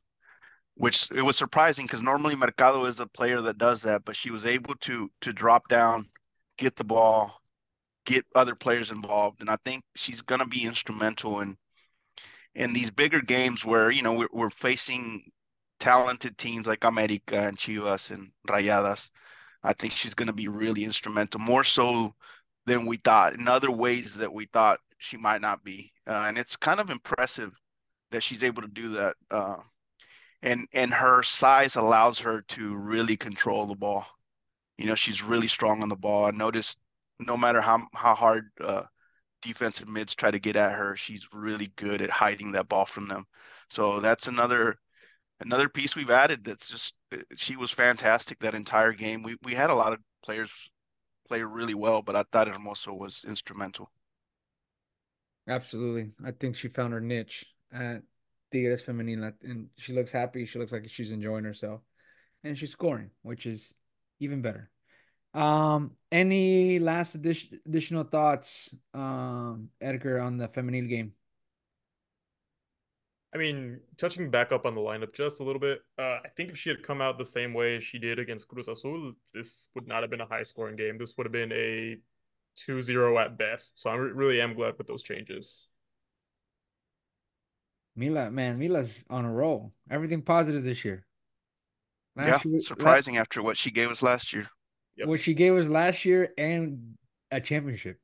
[0.75, 4.31] which it was surprising because normally Mercado is a player that does that, but she
[4.31, 6.07] was able to to drop down,
[6.57, 7.41] get the ball,
[8.05, 11.57] get other players involved, and I think she's gonna be instrumental in
[12.55, 15.31] in these bigger games where you know we're, we're facing
[15.79, 19.09] talented teams like America and Chivas and Rayadas.
[19.63, 22.15] I think she's gonna be really instrumental, more so
[22.65, 26.37] than we thought in other ways that we thought she might not be, uh, and
[26.37, 27.51] it's kind of impressive
[28.11, 29.15] that she's able to do that.
[29.31, 29.57] Uh,
[30.43, 34.05] and and her size allows her to really control the ball.
[34.77, 36.25] You know, she's really strong on the ball.
[36.25, 36.79] I noticed
[37.19, 38.83] no matter how how hard uh,
[39.41, 43.07] defensive mids try to get at her, she's really good at hiding that ball from
[43.07, 43.25] them.
[43.69, 44.77] So that's another
[45.39, 46.43] another piece we've added.
[46.43, 46.93] That's just
[47.35, 49.23] she was fantastic that entire game.
[49.23, 50.69] We we had a lot of players
[51.27, 53.91] play really well, but I thought Hermoso was instrumental.
[55.47, 56.11] Absolutely.
[56.25, 58.03] I think she found her niche at
[58.51, 60.45] Tigres Femenil and she looks happy.
[60.45, 61.81] She looks like she's enjoying herself.
[62.43, 63.73] And she's scoring, which is
[64.19, 64.69] even better.
[65.33, 71.13] Um, any last addition, additional thoughts, um, Edgar, on the femenil game?
[73.33, 76.49] I mean, touching back up on the lineup just a little bit, uh, I think
[76.49, 79.87] if she had come out the same way she did against Cruz Azul, this would
[79.87, 80.97] not have been a high scoring game.
[80.97, 81.97] This would have been a
[82.57, 83.79] 2 0 at best.
[83.79, 85.67] So I really am glad with those changes.
[87.95, 89.71] Mila, man, Mila's on a roll.
[89.89, 91.05] Everything positive this year.
[92.17, 94.47] Last yeah, year, surprising last, after what she gave us last year.
[94.97, 95.07] Yep.
[95.07, 96.95] What she gave us last year and
[97.31, 97.97] a championship.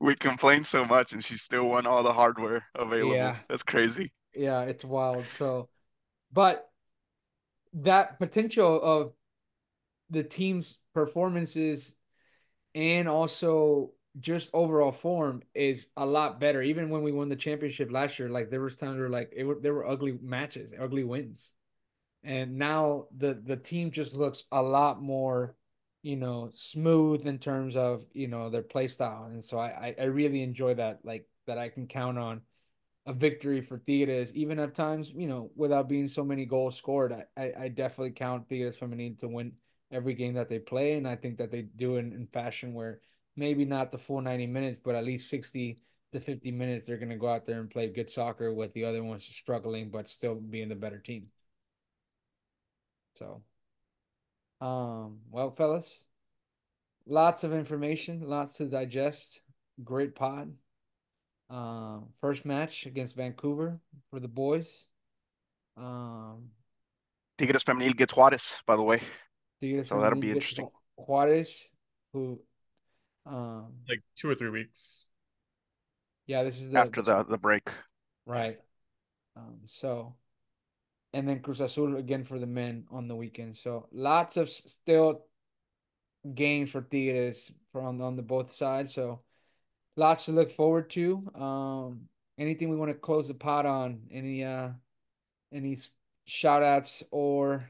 [0.00, 3.14] we complained so much, and she still won all the hardware available.
[3.14, 3.36] Yeah.
[3.48, 4.12] That's crazy.
[4.34, 5.24] Yeah, it's wild.
[5.38, 5.68] So,
[6.32, 6.68] but
[7.74, 9.12] that potential of
[10.10, 11.94] the team's performances
[12.74, 16.60] and also just overall form is a lot better.
[16.60, 19.44] Even when we won the championship last year, like there was times where like it
[19.44, 21.52] were, there were ugly matches, ugly wins
[22.24, 25.56] and now the the team just looks a lot more
[26.02, 30.04] you know smooth in terms of you know their play style and so i i
[30.04, 32.40] really enjoy that like that i can count on
[33.06, 37.12] a victory for Tigres, even at times, you know, without being so many goals scored.
[37.36, 39.52] I, I, definitely count Tigres Femenil to win
[39.90, 40.94] every game that they play.
[40.94, 43.00] And I think that they do it in fashion where
[43.36, 45.78] maybe not the full 90 minutes, but at least 60
[46.12, 48.84] to 50 minutes, they're going to go out there and play good soccer with the
[48.84, 51.26] other ones struggling, but still being the better team.
[53.14, 53.42] So,
[54.60, 56.06] um, well, fellas,
[57.06, 59.40] lots of information, lots to digest.
[59.82, 60.52] Great pod.
[61.50, 63.78] Uh, first match against Vancouver
[64.10, 64.86] for the boys.
[65.76, 66.50] Um,
[67.38, 69.00] Tigres Femenil gets Juarez, by the way.
[69.60, 70.68] Tigres so that'll be interesting.
[70.96, 71.64] Juarez,
[72.12, 72.40] who,
[73.26, 75.08] um, like two or three weeks.
[76.26, 77.68] Yeah, this is the, after the the break.
[78.26, 78.58] Right.
[79.36, 80.14] Um, so
[81.12, 83.56] and then Cruz Azul again for the men on the weekend.
[83.56, 85.26] So lots of still
[86.34, 88.94] games for Tigres from on the both sides.
[88.94, 89.20] So
[89.96, 91.30] lots to look forward to.
[91.34, 92.08] Um,
[92.38, 94.02] anything we want to close the pot on?
[94.10, 94.70] Any uh,
[95.52, 95.78] any
[96.24, 97.68] shout outs or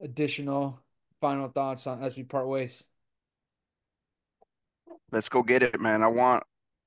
[0.00, 0.80] additional
[1.20, 2.84] final thoughts on as we part ways?
[5.10, 6.02] Let's go get it, man.
[6.02, 6.42] I want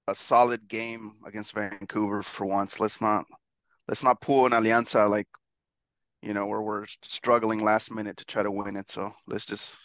[0.07, 2.79] a solid game against Vancouver for once.
[2.79, 3.25] Let's not
[3.87, 5.27] let's not pull an Alianza like
[6.21, 8.89] you know, where we're struggling last minute to try to win it.
[8.89, 9.81] So let's just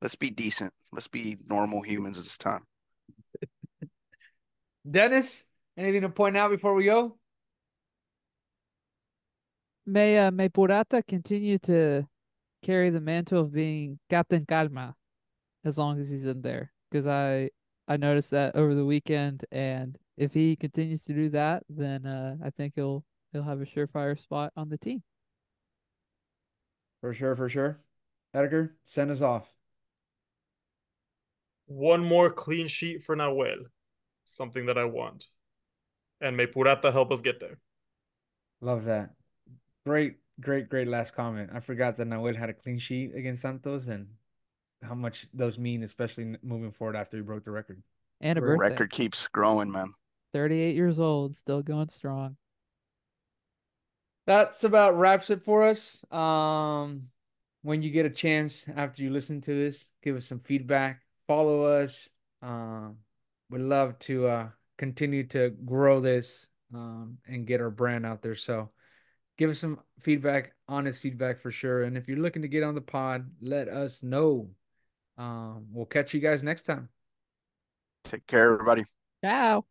[0.00, 0.72] let's be decent.
[0.92, 2.64] Let's be normal humans this time.
[4.90, 5.44] Dennis,
[5.76, 7.16] anything to point out before we go?
[9.86, 12.06] May uh, may Purata continue to
[12.62, 14.94] carry the mantle of being Captain Calma
[15.64, 16.72] as long as he's in there.
[16.90, 17.50] Because I
[17.88, 22.36] I noticed that over the weekend, and if he continues to do that, then uh,
[22.42, 25.02] I think he'll he'll have a surefire spot on the team.
[27.04, 27.80] For sure, for sure.
[28.32, 29.52] Edgar, send us off.
[31.66, 33.66] One more clean sheet for Nahuel.
[34.24, 35.26] Something that I want.
[36.22, 37.58] And may Purata help us get there.
[38.62, 39.10] Love that.
[39.84, 41.50] Great, great, great last comment.
[41.52, 44.06] I forgot that Nahuel had a clean sheet against Santos and
[44.82, 47.82] how much those mean, especially moving forward after he broke the record.
[48.22, 48.70] And a birthday.
[48.70, 49.92] record keeps growing, man.
[50.32, 52.38] 38 years old, still going strong
[54.26, 56.02] that's about wraps it for us.
[56.12, 57.08] Um,
[57.62, 61.02] when you get a chance after you listen to this, give us some feedback.
[61.26, 62.08] Follow us.
[62.42, 62.98] Um,
[63.50, 68.34] we'd love to uh, continue to grow this um, and get our brand out there.
[68.34, 68.70] So
[69.38, 71.82] give us some feedback, honest feedback for sure.
[71.82, 74.50] And if you're looking to get on the pod, let us know.
[75.16, 76.88] Um, we'll catch you guys next time.
[78.04, 78.84] Take care, everybody.
[79.24, 79.64] Ciao.